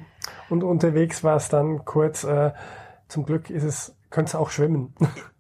und 0.51 0.63
unterwegs 0.63 1.25
war 1.25 1.37
es 1.37 1.49
dann 1.49 1.85
kurz. 1.85 2.25
Äh, 2.25 2.53
zum 3.09 3.27
Glück 3.27 3.51
ist 3.51 3.63
es, 3.63 3.95
es 4.17 4.35
auch 4.35 4.51
schwimmen. 4.51 4.95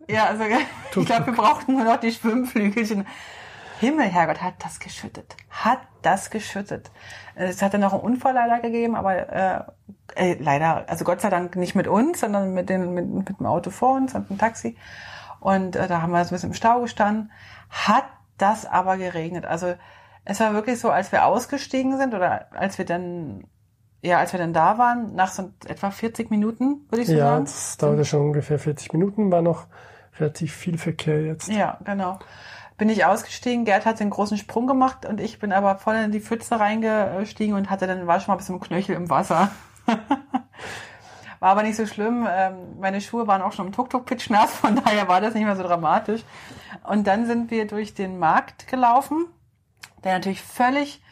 Ja, 0.08 0.26
also 0.26 0.44
ich 0.96 1.06
glaube, 1.06 1.26
wir 1.26 1.34
brauchten 1.34 1.74
nur 1.74 1.84
noch 1.84 1.98
die 1.98 2.12
Schwimmflügelchen. 2.12 3.06
Himmel, 3.80 4.06
Herrgott, 4.06 4.40
hat 4.40 4.54
das 4.60 4.78
geschüttet. 4.78 5.36
Hat 5.50 5.80
das 6.02 6.30
geschüttet. 6.30 6.90
Es 7.34 7.62
hat 7.62 7.74
dann 7.74 7.80
noch 7.80 7.92
einen 7.92 8.02
Unfall 8.02 8.34
leider 8.34 8.60
gegeben, 8.60 8.94
aber 8.94 9.28
äh, 9.28 9.62
äh, 10.14 10.36
leider, 10.38 10.88
also 10.88 11.04
Gott 11.04 11.20
sei 11.20 11.30
Dank 11.30 11.56
nicht 11.56 11.74
mit 11.74 11.88
uns, 11.88 12.20
sondern 12.20 12.54
mit, 12.54 12.68
den, 12.68 12.94
mit, 12.94 13.08
mit 13.08 13.28
dem 13.28 13.46
Auto 13.46 13.70
vor 13.70 13.94
uns 13.96 14.14
und 14.14 14.30
dem 14.30 14.38
Taxi. 14.38 14.76
Und 15.40 15.74
äh, 15.74 15.88
da 15.88 16.02
haben 16.02 16.12
wir 16.12 16.24
so 16.24 16.28
ein 16.28 16.36
bisschen 16.36 16.50
im 16.50 16.54
Stau 16.54 16.80
gestanden. 16.80 17.32
Hat 17.70 18.04
das 18.38 18.66
aber 18.66 18.96
geregnet. 18.96 19.46
Also 19.46 19.74
es 20.24 20.38
war 20.40 20.52
wirklich 20.54 20.78
so, 20.78 20.90
als 20.90 21.10
wir 21.10 21.24
ausgestiegen 21.24 21.96
sind 21.98 22.14
oder 22.14 22.46
als 22.52 22.78
wir 22.78 22.84
dann 22.84 23.44
ja, 24.02 24.18
als 24.18 24.32
wir 24.32 24.38
dann 24.38 24.52
da 24.52 24.78
waren, 24.78 25.14
nach 25.14 25.30
so 25.30 25.50
etwa 25.66 25.90
40 25.90 26.30
Minuten, 26.30 26.86
würde 26.90 27.02
ich 27.02 27.08
so 27.08 27.14
ja, 27.14 27.24
sagen. 27.24 27.44
Ja, 27.46 27.52
das 27.52 27.76
dauerte 27.76 28.04
schon 28.04 28.20
ungefähr 28.20 28.58
40 28.58 28.92
Minuten, 28.92 29.30
war 29.30 29.42
noch 29.42 29.66
relativ 30.18 30.52
viel 30.52 30.76
Verkehr 30.76 31.22
jetzt. 31.22 31.48
Ja, 31.48 31.78
genau. 31.84 32.18
Bin 32.76 32.88
ich 32.88 33.04
ausgestiegen, 33.04 33.64
Gerd 33.64 33.86
hat 33.86 34.00
den 34.00 34.10
großen 34.10 34.36
Sprung 34.38 34.66
gemacht 34.66 35.06
und 35.06 35.20
ich 35.20 35.38
bin 35.38 35.52
aber 35.52 35.76
voll 35.76 35.94
in 35.94 36.10
die 36.10 36.20
Pfütze 36.20 36.58
reingestiegen 36.58 37.54
und 37.54 37.70
hatte 37.70 37.86
dann, 37.86 38.08
war 38.08 38.18
schon 38.18 38.32
mal 38.32 38.36
bis 38.36 38.46
zum 38.46 38.58
Knöchel 38.58 38.96
im 38.96 39.08
Wasser. 39.08 39.52
war 39.86 41.50
aber 41.50 41.62
nicht 41.62 41.76
so 41.76 41.86
schlimm. 41.86 42.26
Ähm, 42.28 42.80
meine 42.80 43.00
Schuhe 43.00 43.28
waren 43.28 43.40
auch 43.40 43.52
schon 43.52 43.66
im 43.66 43.72
Tuk-Tuk-Pitch 43.72 44.30
nass, 44.30 44.52
von 44.52 44.74
daher 44.74 45.06
war 45.06 45.20
das 45.20 45.34
nicht 45.34 45.44
mehr 45.44 45.54
so 45.54 45.62
dramatisch. 45.62 46.24
Und 46.82 47.06
dann 47.06 47.26
sind 47.26 47.52
wir 47.52 47.68
durch 47.68 47.94
den 47.94 48.18
Markt 48.18 48.66
gelaufen, 48.66 49.26
der 50.02 50.14
natürlich 50.14 50.42
völlig 50.42 51.02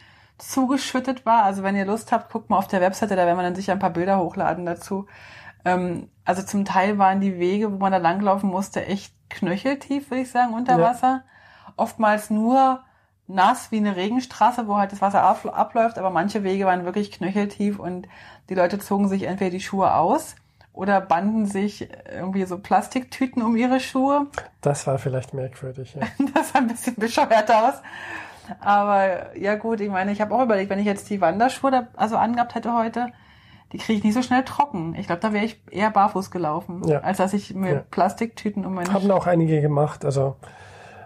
zugeschüttet 0.41 1.25
war. 1.25 1.43
Also 1.43 1.63
wenn 1.63 1.75
ihr 1.75 1.85
Lust 1.85 2.11
habt, 2.11 2.31
guckt 2.31 2.49
mal 2.49 2.57
auf 2.57 2.67
der 2.67 2.81
Webseite, 2.81 3.15
da 3.15 3.25
werden 3.25 3.37
wir 3.37 3.43
dann 3.43 3.55
sicher 3.55 3.73
ein 3.73 3.79
paar 3.79 3.91
Bilder 3.91 4.19
hochladen 4.19 4.65
dazu. 4.65 5.07
Ähm, 5.65 6.09
also 6.25 6.43
zum 6.43 6.65
Teil 6.65 6.97
waren 6.97 7.21
die 7.21 7.39
Wege, 7.39 7.71
wo 7.71 7.77
man 7.77 7.91
da 7.91 7.97
langlaufen 7.97 8.49
musste, 8.49 8.85
echt 8.85 9.13
knöcheltief, 9.29 10.09
würde 10.09 10.23
ich 10.23 10.31
sagen, 10.31 10.53
unter 10.53 10.79
Wasser. 10.79 11.23
Ja. 11.25 11.73
Oftmals 11.77 12.29
nur 12.29 12.81
nass 13.27 13.71
wie 13.71 13.77
eine 13.77 13.95
Regenstraße, 13.95 14.67
wo 14.67 14.77
halt 14.77 14.91
das 14.91 15.01
Wasser 15.01 15.23
abläuft, 15.23 15.97
aber 15.97 16.09
manche 16.09 16.43
Wege 16.43 16.65
waren 16.65 16.85
wirklich 16.85 17.11
knöcheltief 17.11 17.79
und 17.79 18.07
die 18.49 18.55
Leute 18.55 18.79
zogen 18.79 19.07
sich 19.07 19.23
entweder 19.23 19.51
die 19.51 19.61
Schuhe 19.61 19.93
aus 19.93 20.35
oder 20.73 21.01
banden 21.01 21.45
sich 21.45 21.89
irgendwie 22.09 22.45
so 22.45 22.57
Plastiktüten 22.57 23.41
um 23.41 23.55
ihre 23.55 23.79
Schuhe. 23.79 24.27
Das 24.61 24.87
war 24.87 24.99
vielleicht 24.99 25.33
merkwürdig. 25.33 25.95
Ja. 25.95 26.07
Das 26.33 26.49
sah 26.49 26.59
ein 26.59 26.67
bisschen 26.67 26.95
bescheuert 26.95 27.51
aus. 27.51 27.75
Aber 28.59 29.37
ja 29.37 29.55
gut, 29.55 29.81
ich 29.81 29.89
meine, 29.89 30.11
ich 30.11 30.21
habe 30.21 30.35
auch 30.35 30.43
überlegt, 30.43 30.69
wenn 30.69 30.79
ich 30.79 30.85
jetzt 30.85 31.09
die 31.09 31.21
Wanderschuhe 31.21 31.71
da, 31.71 31.87
also 31.95 32.17
angehabt 32.17 32.55
hätte 32.55 32.73
heute, 32.73 33.07
die 33.71 33.77
kriege 33.77 33.99
ich 33.99 34.03
nicht 34.03 34.13
so 34.13 34.21
schnell 34.21 34.43
trocken. 34.43 34.95
Ich 34.95 35.07
glaube, 35.07 35.21
da 35.21 35.33
wäre 35.33 35.45
ich 35.45 35.63
eher 35.71 35.91
barfuß 35.91 36.31
gelaufen, 36.31 36.87
ja. 36.87 36.99
als 36.99 37.17
dass 37.17 37.33
ich 37.33 37.53
mir 37.55 37.73
ja. 37.73 37.83
Plastiktüten 37.89 38.65
um 38.65 38.73
meine 38.73 38.91
Haben 38.91 39.09
auch 39.11 39.27
einige 39.27 39.61
gemacht, 39.61 40.03
also 40.03 40.35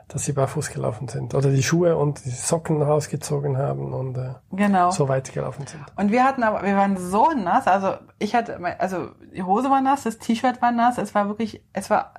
dass 0.08 0.23
sie 0.23 0.34
barfuß 0.34 0.69
gelaufen 0.69 1.08
sind 1.08 1.34
oder 1.34 1.49
die 1.49 1.63
Schuhe 1.63 1.97
und 1.97 2.23
die 2.25 2.29
Socken 2.29 2.81
rausgezogen 2.81 3.58
haben 3.58 3.91
und 3.91 4.17
äh, 4.17 4.34
genau. 4.51 4.91
so 4.91 5.10
weit 5.10 5.34
gelaufen 5.34 5.65
sind. 5.65 5.84
Und 5.95 6.12
wir 6.12 6.23
hatten 6.23 6.43
aber, 6.43 6.63
wir 6.63 6.75
waren 6.75 6.97
so 6.97 7.31
nass, 7.31 7.67
also 7.67 7.95
ich 8.19 8.36
hatte, 8.36 8.60
also 8.79 9.10
die 9.36 9.41
Hose 9.41 9.69
war 9.69 9.81
nass, 9.81 10.03
das 10.03 10.19
T-Shirt 10.19 10.62
war 10.62 10.71
nass, 10.71 10.99
es 10.99 11.15
war 11.15 11.27
wirklich, 11.27 11.63
es 11.73 11.89
war 11.89 12.13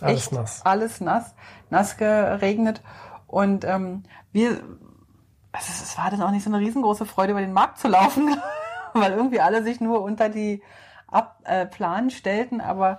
alles 0.00 0.32
nass, 0.32 0.64
alles 0.64 1.00
nass, 1.00 1.34
nass 1.70 1.96
geregnet 1.98 2.82
und 3.28 3.64
ähm, 3.64 4.02
wir, 4.32 4.60
also 5.52 5.70
es 5.70 5.96
war 5.96 6.10
dann 6.10 6.22
auch 6.22 6.32
nicht 6.32 6.42
so 6.42 6.50
eine 6.50 6.58
riesengroße 6.58 7.06
Freude, 7.06 7.32
über 7.32 7.40
den 7.40 7.52
Markt 7.52 7.78
zu 7.78 7.86
laufen, 7.86 8.36
weil 8.94 9.12
irgendwie 9.12 9.40
alle 9.40 9.62
sich 9.62 9.80
nur 9.80 10.02
unter 10.02 10.28
die 10.28 10.62
Ab 11.06 11.40
äh, 11.44 11.64
Plan 11.64 12.10
stellten, 12.10 12.60
aber 12.60 12.98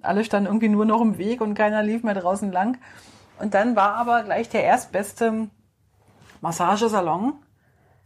alle 0.00 0.24
standen 0.24 0.46
irgendwie 0.46 0.68
nur 0.68 0.86
noch 0.86 1.00
im 1.02 1.18
Weg 1.18 1.40
und 1.40 1.54
keiner 1.54 1.82
lief 1.82 2.02
mehr 2.02 2.14
draußen 2.14 2.50
lang. 2.50 2.78
Und 3.38 3.54
dann 3.54 3.76
war 3.76 3.94
aber 3.96 4.22
gleich 4.22 4.48
der 4.48 4.64
erstbeste 4.64 5.50
Massagesalon 6.40 7.34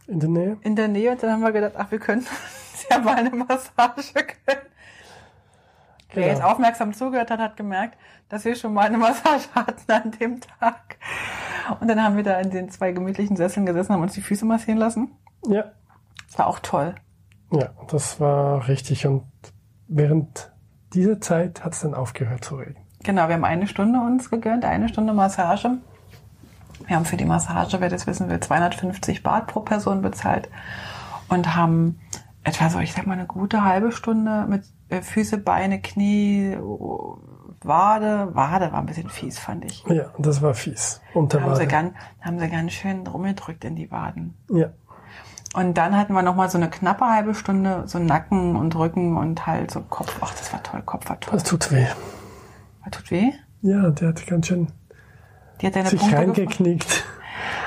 in 0.07 0.19
der 0.19 0.29
Nähe. 0.29 0.57
In 0.61 0.75
der 0.75 0.87
Nähe. 0.87 1.11
Und 1.11 1.21
dann 1.21 1.31
haben 1.31 1.41
wir 1.43 1.51
gedacht, 1.51 1.73
ach, 1.77 1.91
wir 1.91 1.99
können 1.99 2.25
ja 2.89 2.97
mal 2.99 3.15
eine 3.15 3.29
Massage 3.29 4.13
können. 4.13 4.61
Wer 6.13 6.27
jetzt 6.27 6.37
Genau. 6.39 6.51
aufmerksam 6.51 6.93
zugehört 6.93 7.29
hat, 7.29 7.39
hat 7.39 7.55
gemerkt, 7.57 7.97
dass 8.27 8.43
wir 8.43 8.55
schon 8.55 8.73
mal 8.73 8.87
eine 8.87 8.97
Massage 8.97 9.47
hatten 9.55 9.91
an 9.91 10.11
dem 10.11 10.41
Tag. 10.41 10.97
Und 11.79 11.87
dann 11.87 12.03
haben 12.03 12.15
wir 12.15 12.23
da 12.23 12.39
in 12.39 12.49
den 12.49 12.69
zwei 12.69 12.91
gemütlichen 12.91 13.35
Sesseln 13.35 13.65
gesessen, 13.65 13.93
haben 13.93 14.01
uns 14.01 14.13
die 14.13 14.21
Füße 14.21 14.45
massieren 14.45 14.77
lassen. 14.79 15.11
Ja, 15.47 15.65
Das 16.27 16.37
war 16.39 16.47
auch 16.47 16.59
toll. 16.59 16.95
ja, 17.51 17.69
das 17.87 18.19
war 18.19 18.67
richtig. 18.67 19.05
Und 19.07 19.23
während 19.87 20.51
dieser 20.93 21.19
Zeit 21.21 21.63
hat 21.63 21.73
es 21.73 21.81
dann 21.81 21.93
aufgehört 21.93 22.43
zu 22.43 22.55
regnen. 22.55 22.77
Genau, 23.03 23.27
wir 23.27 23.35
haben 23.35 23.45
eine 23.45 23.67
Stunde 23.67 23.99
uns 23.99 24.29
gegönnt, 24.29 24.65
eine 24.65 24.89
Stunde 24.89 25.13
Massage. 25.13 25.77
Wir 26.87 26.95
haben 26.95 27.05
für 27.05 27.17
die 27.17 27.25
Massage, 27.25 27.79
wer 27.79 27.89
das 27.89 28.07
wissen 28.07 28.29
will, 28.29 28.39
250 28.39 29.23
Baht 29.23 29.47
pro 29.47 29.61
Person 29.61 30.01
bezahlt 30.01 30.49
und 31.29 31.55
haben 31.55 31.99
etwa 32.43 32.69
so, 32.69 32.79
ich 32.79 32.93
sag 32.93 33.05
mal, 33.05 33.13
eine 33.13 33.27
gute 33.27 33.63
halbe 33.63 33.91
Stunde 33.91 34.45
mit 34.49 34.63
Füße, 34.89 35.37
Beine, 35.37 35.81
Knie, 35.81 36.57
Wade. 37.61 38.29
Wade 38.33 38.71
war 38.71 38.79
ein 38.79 38.85
bisschen 38.85 39.09
fies, 39.09 39.37
fand 39.37 39.65
ich. 39.65 39.83
Ja, 39.87 40.05
das 40.17 40.41
war 40.41 40.53
fies. 40.53 41.01
Unter 41.13 41.39
Da 41.39 41.45
haben 41.45 41.55
sie, 41.55 41.67
ganz, 41.67 41.93
haben 42.21 42.39
sie 42.39 42.49
ganz 42.49 42.71
schön 42.71 43.05
rumgedrückt 43.05 43.65
in 43.65 43.75
die 43.75 43.91
Waden. 43.91 44.35
Ja, 44.49 44.69
Und 45.53 45.77
dann 45.77 45.95
hatten 45.97 46.13
wir 46.13 46.21
noch 46.21 46.35
mal 46.35 46.49
so 46.49 46.57
eine 46.57 46.69
knappe 46.69 47.05
halbe 47.05 47.35
Stunde 47.35 47.83
so 47.85 47.99
Nacken 47.99 48.55
und 48.55 48.75
Rücken 48.75 49.17
und 49.17 49.45
Hals 49.45 49.75
und 49.75 49.89
Kopf. 49.89 50.17
Ach, 50.21 50.33
das 50.33 50.51
war 50.53 50.63
toll. 50.63 50.81
Kopf 50.83 51.09
war 51.09 51.19
toll. 51.19 51.33
das 51.33 51.43
tut 51.43 51.71
weh. 51.71 51.85
Das 52.83 52.91
tut 52.91 53.11
weh. 53.11 53.31
Ja, 53.61 53.89
der 53.89 54.09
hat 54.09 54.25
ganz 54.25 54.47
schön 54.47 54.67
Die 55.61 55.67
hat 55.67 55.75
deine 55.75 55.89
sich 55.89 55.99
Punkte 55.99 56.17
reingeknickt. 56.17 57.03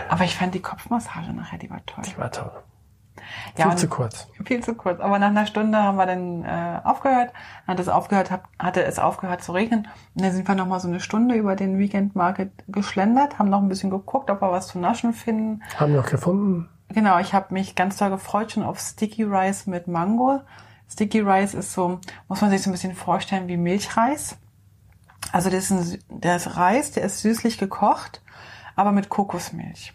Aber 0.09 0.25
ich 0.25 0.37
fand 0.37 0.55
die 0.55 0.61
Kopfmassage 0.61 1.33
nachher, 1.33 1.59
die 1.59 1.71
war 1.71 1.85
toll. 1.87 2.05
Die 2.07 2.19
war 2.19 2.31
toll. 2.31 2.51
Ja, 3.57 3.69
Viel 3.71 3.79
zu 3.79 3.89
kurz. 3.89 4.29
Viel 4.45 4.63
zu 4.63 4.75
kurz. 4.75 5.01
Aber 5.01 5.19
nach 5.19 5.29
einer 5.29 5.47
Stunde 5.47 5.79
haben 5.79 5.97
wir 5.97 6.07
dann 6.07 6.45
äh, 6.45 6.81
aufgehört. 6.85 7.33
Hat 7.67 7.79
es 7.79 7.89
aufgehört, 7.89 8.31
hab, 8.31 8.49
hatte 8.59 8.83
es 8.83 8.99
aufgehört 8.99 9.43
zu 9.43 9.53
regnen. 9.53 9.89
Und 10.15 10.25
dann 10.25 10.33
sind 10.33 10.49
wir 10.49 10.55
noch 10.55 10.67
mal 10.67 10.81
so 10.81 10.89
eine 10.89 11.01
Stunde 11.01 11.35
über 11.35 11.57
den 11.57 11.79
Weekend 11.79 12.17
Market 12.17 12.53
geschlendert, 12.69 13.39
haben 13.39 13.51
noch 13.51 13.61
ein 13.61 13.69
bisschen 13.69 13.91
geguckt, 13.91 14.31
ob 14.31 14.41
wir 14.41 14.51
was 14.51 14.69
zu 14.69 14.79
naschen 14.79 15.13
finden. 15.13 15.63
Haben 15.77 15.93
wir 15.93 16.01
auch 16.01 16.07
gefunden. 16.07 16.69
Genau, 16.89 17.19
ich 17.19 17.33
habe 17.35 17.55
mich 17.55 17.75
ganz 17.75 17.97
doll 17.97 18.11
gefreut 18.11 18.53
schon 18.53 18.63
auf 18.63 18.79
Sticky 18.79 19.25
Rice 19.25 19.67
mit 19.67 19.89
Mango. 19.89 20.41
Sticky 20.91 21.21
Rice 21.21 21.55
ist 21.55 21.73
so, 21.73 22.01
muss 22.29 22.41
man 22.43 22.51
sich 22.51 22.63
so 22.63 22.71
ein 22.71 22.73
bisschen 22.73 22.95
vorstellen 22.95 23.49
wie 23.49 23.57
Milchreis. 23.57 24.37
Also 25.33 25.49
das 25.49 25.71
ist, 25.71 25.73
ein, 25.73 26.21
der 26.21 26.37
ist 26.37 26.57
Reis, 26.57 26.93
der 26.93 27.05
ist 27.05 27.21
süßlich 27.21 27.57
gekocht, 27.57 28.23
aber 28.77 28.93
mit 28.93 29.09
Kokosmilch. 29.09 29.93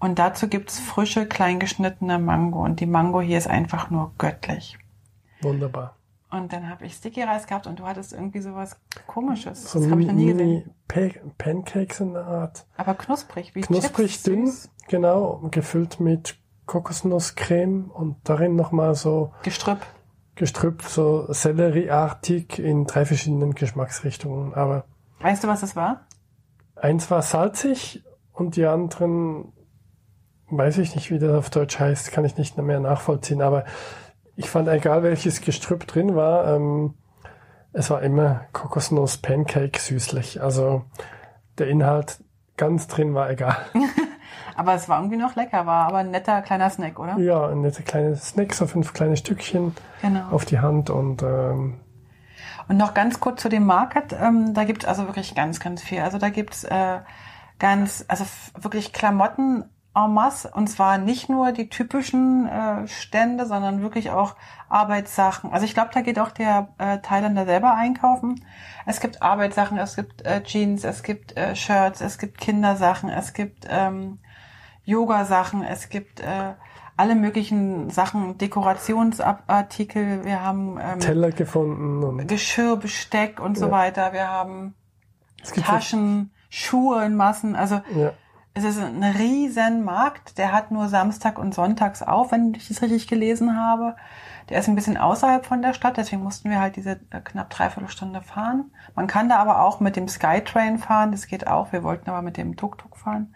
Und 0.00 0.18
dazu 0.18 0.48
gibt's 0.48 0.80
frische, 0.80 1.26
kleingeschnittene 1.26 2.18
Mango. 2.18 2.64
Und 2.64 2.80
die 2.80 2.86
Mango 2.86 3.20
hier 3.20 3.38
ist 3.38 3.48
einfach 3.48 3.90
nur 3.90 4.12
göttlich. 4.18 4.78
Wunderbar. 5.42 5.96
Und 6.30 6.52
dann 6.52 6.68
habe 6.70 6.86
ich 6.86 6.94
Sticky 6.94 7.22
Reis 7.22 7.46
gehabt 7.46 7.66
und 7.66 7.80
du 7.80 7.86
hattest 7.86 8.12
irgendwie 8.12 8.40
sowas 8.40 8.76
komisches. 9.06 9.70
So 9.72 9.80
das 9.80 9.90
habe 9.90 10.00
ich 10.00 10.06
noch 10.06 10.14
nie 10.14 10.32
Mini 10.32 10.60
gesehen. 10.60 10.74
Pa- 10.88 11.30
Pancakes 11.38 12.00
in 12.00 12.12
der 12.14 12.24
Art. 12.26 12.66
Aber 12.76 12.94
knusprig, 12.94 13.54
wie 13.54 13.60
Knusprig 13.62 14.12
Chips, 14.12 14.22
dünn, 14.22 14.46
süß, 14.46 14.70
genau, 14.88 15.40
gefüllt 15.50 15.98
mit 16.00 16.38
Kokosnusscreme 16.66 17.90
und 17.90 18.16
darin 18.24 18.54
nochmal 18.56 18.94
so 18.94 19.32
Gestrüpp. 19.42 19.80
Gestrüpp, 20.36 20.82
so 20.82 21.30
Sellerieartig 21.32 22.58
in 22.58 22.86
drei 22.86 23.04
verschiedenen 23.04 23.54
Geschmacksrichtungen. 23.54 24.54
Aber 24.54 24.84
Weißt 25.20 25.44
du, 25.44 25.48
was 25.48 25.60
das 25.60 25.76
war? 25.76 26.06
eins 26.76 27.10
war 27.10 27.20
salzig 27.22 28.02
und 28.32 28.56
die 28.56 28.64
anderen, 28.66 29.52
weiß 30.50 30.78
ich 30.78 30.94
nicht, 30.94 31.10
wie 31.10 31.18
das 31.18 31.32
auf 31.34 31.50
Deutsch 31.50 31.78
heißt, 31.78 32.12
kann 32.12 32.24
ich 32.24 32.36
nicht 32.36 32.56
mehr 32.58 32.80
nachvollziehen. 32.80 33.42
Aber 33.42 33.64
ich 34.36 34.48
fand, 34.48 34.68
egal 34.68 35.02
welches 35.02 35.40
Gestrüpp 35.40 35.86
drin 35.86 36.14
war, 36.16 36.54
ähm, 36.54 36.94
es 37.72 37.90
war 37.90 38.02
immer 38.02 38.42
Kokosnuss-Pancake 38.52 39.78
süßlich. 39.78 40.42
Also 40.42 40.84
der 41.58 41.68
Inhalt 41.68 42.22
ganz 42.56 42.86
drin 42.88 43.14
war 43.14 43.30
egal. 43.30 43.56
Aber 44.56 44.74
es 44.74 44.88
war 44.88 44.98
irgendwie 44.98 45.16
noch 45.16 45.36
lecker, 45.36 45.64
war 45.64 45.86
aber 45.86 45.98
ein 45.98 46.10
netter 46.10 46.42
kleiner 46.42 46.68
Snack, 46.68 46.98
oder? 46.98 47.16
Ja, 47.18 47.48
ein 47.48 47.62
nette 47.62 47.82
kleine 47.82 48.14
Snack, 48.16 48.52
so 48.52 48.66
fünf 48.66 48.92
kleine 48.92 49.16
Stückchen 49.16 49.74
Genau. 50.02 50.28
auf 50.30 50.44
die 50.44 50.58
Hand 50.58 50.90
und 50.90 51.22
ähm, 51.22 51.80
Und 52.68 52.76
noch 52.76 52.92
ganz 52.92 53.20
kurz 53.20 53.40
zu 53.40 53.48
dem 53.48 53.64
Market. 53.64 54.12
Ähm, 54.12 54.52
da 54.52 54.64
gibt's 54.64 54.84
also 54.84 55.06
wirklich 55.06 55.34
ganz, 55.34 55.60
ganz 55.60 55.82
viel. 55.82 56.00
Also 56.00 56.18
da 56.18 56.28
gibt's 56.28 56.64
äh, 56.64 56.98
ganz, 57.58 58.04
also 58.08 58.24
wirklich 58.60 58.92
Klamotten 58.92 59.64
en 60.06 60.14
masse. 60.14 60.50
Und 60.50 60.68
zwar 60.68 60.98
nicht 60.98 61.28
nur 61.28 61.52
die 61.52 61.68
typischen 61.68 62.46
äh, 62.48 62.86
Stände, 62.88 63.46
sondern 63.46 63.82
wirklich 63.82 64.10
auch 64.10 64.36
Arbeitssachen. 64.68 65.52
Also 65.52 65.64
ich 65.64 65.74
glaube, 65.74 65.90
da 65.92 66.00
geht 66.00 66.18
auch 66.18 66.30
der 66.30 66.68
äh, 66.78 66.98
Thailänder 66.98 67.44
selber 67.44 67.74
einkaufen. 67.74 68.44
Es 68.86 69.00
gibt 69.00 69.22
Arbeitssachen, 69.22 69.78
es 69.78 69.96
gibt 69.96 70.24
äh, 70.24 70.42
Jeans, 70.42 70.84
es 70.84 71.02
gibt 71.02 71.36
äh, 71.36 71.54
Shirts, 71.56 72.00
es 72.00 72.18
gibt 72.18 72.38
Kindersachen, 72.38 73.10
es 73.10 73.32
gibt 73.32 73.66
ähm, 73.68 74.18
Yoga-Sachen, 74.84 75.62
es 75.62 75.88
gibt 75.88 76.20
äh, 76.20 76.54
alle 76.96 77.14
möglichen 77.14 77.90
Sachen, 77.90 78.36
Dekorationsartikel. 78.38 80.24
Wir 80.24 80.42
haben 80.42 80.78
ähm, 80.80 81.00
Teller 81.00 81.30
gefunden 81.30 82.02
und 82.02 82.26
Geschirr, 82.26 82.76
Besteck 82.76 83.40
und 83.40 83.56
so 83.56 83.66
Ja. 83.66 83.72
weiter. 83.72 84.12
Wir 84.12 84.28
haben 84.28 84.74
Taschen, 85.64 86.30
Schuhe 86.50 87.04
in 87.04 87.16
Massen. 87.16 87.56
Also 87.56 87.80
ja, 87.94 88.12
es 88.54 88.64
ist 88.64 88.78
ein 88.78 89.04
riesen 89.04 89.84
Markt. 89.84 90.38
Der 90.38 90.52
hat 90.52 90.70
nur 90.70 90.88
Samstag 90.88 91.38
und 91.38 91.54
Sonntags 91.54 92.02
auf, 92.02 92.32
wenn 92.32 92.54
ich 92.54 92.68
das 92.68 92.82
richtig 92.82 93.06
gelesen 93.06 93.56
habe. 93.56 93.96
Der 94.48 94.58
ist 94.58 94.68
ein 94.68 94.74
bisschen 94.74 94.96
außerhalb 94.96 95.46
von 95.46 95.62
der 95.62 95.74
Stadt, 95.74 95.96
deswegen 95.96 96.24
mussten 96.24 96.50
wir 96.50 96.60
halt 96.60 96.74
diese 96.74 97.00
äh, 97.10 97.20
knapp 97.22 97.50
dreiviertel 97.50 97.88
Stunde 97.88 98.20
fahren. 98.20 98.72
Man 98.96 99.06
kann 99.06 99.28
da 99.28 99.36
aber 99.36 99.62
auch 99.62 99.78
mit 99.78 99.94
dem 99.94 100.08
Skytrain 100.08 100.78
fahren, 100.78 101.12
das 101.12 101.28
geht 101.28 101.46
auch. 101.46 101.72
Wir 101.72 101.84
wollten 101.84 102.10
aber 102.10 102.22
mit 102.22 102.36
dem 102.36 102.56
Tuk-Tuk 102.56 102.96
fahren. 102.96 103.34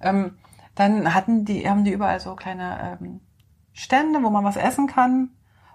Ähm, 0.00 0.38
dann 0.74 1.14
hatten 1.14 1.44
die, 1.44 1.68
haben 1.68 1.84
die 1.84 1.92
überall 1.92 2.20
so 2.20 2.34
kleine 2.36 2.98
ähm, 3.00 3.20
Stände, 3.72 4.22
wo 4.22 4.30
man 4.30 4.44
was 4.44 4.56
essen 4.56 4.86
kann 4.86 5.30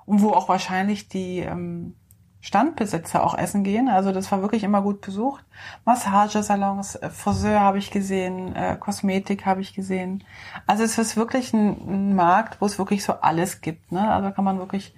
und 0.06 0.24
wo 0.24 0.32
auch 0.32 0.50
wahrscheinlich 0.50 1.08
die 1.08 1.40
ähm, 1.40 1.96
Standbesitzer 2.42 3.24
auch 3.24 3.38
essen 3.38 3.64
gehen. 3.64 3.88
Also 3.88 4.12
das 4.12 4.32
war 4.32 4.42
wirklich 4.42 4.64
immer 4.64 4.82
gut 4.82 5.02
besucht. 5.02 5.46
Massagesalons, 5.86 6.96
äh, 6.96 7.10
Friseur 7.10 7.60
habe 7.62 7.78
ich 7.78 7.92
gesehen, 7.92 8.56
äh, 8.56 8.76
Kosmetik 8.80 9.46
habe 9.46 9.62
ich 9.62 9.76
gesehen. 9.76 10.24
Also 10.66 10.84
es 10.84 10.98
ist 10.98 11.16
wirklich 11.16 11.54
ein, 11.54 11.70
ein 11.88 12.16
Markt, 12.16 12.60
wo 12.60 12.66
es 12.66 12.80
wirklich 12.80 13.04
so 13.04 13.14
alles 13.14 13.62
gibt. 13.62 13.92
Ne? 13.92 14.12
Also 14.12 14.32
kann 14.32 14.44
man 14.44 14.58
wirklich 14.58 14.96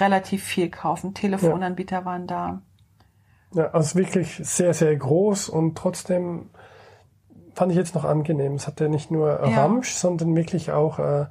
relativ 0.00 0.42
viel 0.42 0.70
kaufen. 0.70 1.12
Telefonanbieter 1.14 2.04
waren 2.04 2.26
da. 2.26 2.62
ja, 3.52 3.70
also 3.70 3.98
wirklich 3.98 4.40
sehr, 4.42 4.72
sehr 4.72 4.96
groß 4.96 5.50
und 5.50 5.76
trotzdem 5.76 6.50
fand 7.54 7.72
ich 7.72 7.78
jetzt 7.78 7.94
noch 7.94 8.04
angenehm. 8.04 8.54
Es 8.54 8.66
hatte 8.66 8.88
nicht 8.88 9.10
nur 9.10 9.46
Ja. 9.46 9.62
Ramsch, 9.62 9.92
sondern 9.92 10.34
wirklich 10.36 10.70
auch 10.70 10.98
äh, 10.98 11.26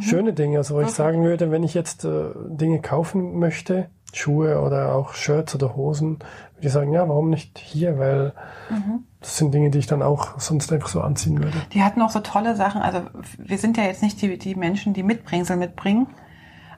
schöne 0.00 0.32
Dinge. 0.32 0.58
Also 0.58 0.76
wo 0.76 0.80
ich 0.80 0.88
Mhm. 0.88 0.92
sagen 0.92 1.24
würde, 1.24 1.50
wenn 1.50 1.62
ich 1.62 1.74
jetzt 1.74 2.04
äh, 2.04 2.30
Dinge 2.48 2.80
kaufen 2.80 3.38
möchte, 3.38 3.88
Schuhe 4.12 4.60
oder 4.60 4.94
auch 4.94 5.14
Shirts 5.14 5.54
oder 5.54 5.76
Hosen, 5.76 6.18
würde 6.54 6.66
ich 6.66 6.72
sagen, 6.72 6.92
ja, 6.92 7.08
warum 7.08 7.30
nicht 7.30 7.58
hier? 7.58 7.98
Weil 7.98 8.32
Mhm. 8.70 9.04
das 9.20 9.36
sind 9.36 9.52
Dinge, 9.54 9.70
die 9.70 9.78
ich 9.78 9.86
dann 9.86 10.02
auch 10.02 10.38
sonst 10.40 10.72
einfach 10.72 10.88
so 10.88 11.00
anziehen 11.00 11.38
würde. 11.42 11.56
Die 11.72 11.82
hatten 11.82 12.02
auch 12.02 12.10
so 12.10 12.20
tolle 12.20 12.56
Sachen. 12.56 12.82
Also 12.82 13.02
wir 13.38 13.58
sind 13.58 13.76
ja 13.76 13.84
jetzt 13.84 14.02
nicht 14.02 14.20
die, 14.22 14.36
die 14.38 14.54
Menschen, 14.54 14.94
die 14.94 15.02
Mitbringsel 15.02 15.56
mitbringen. 15.56 16.06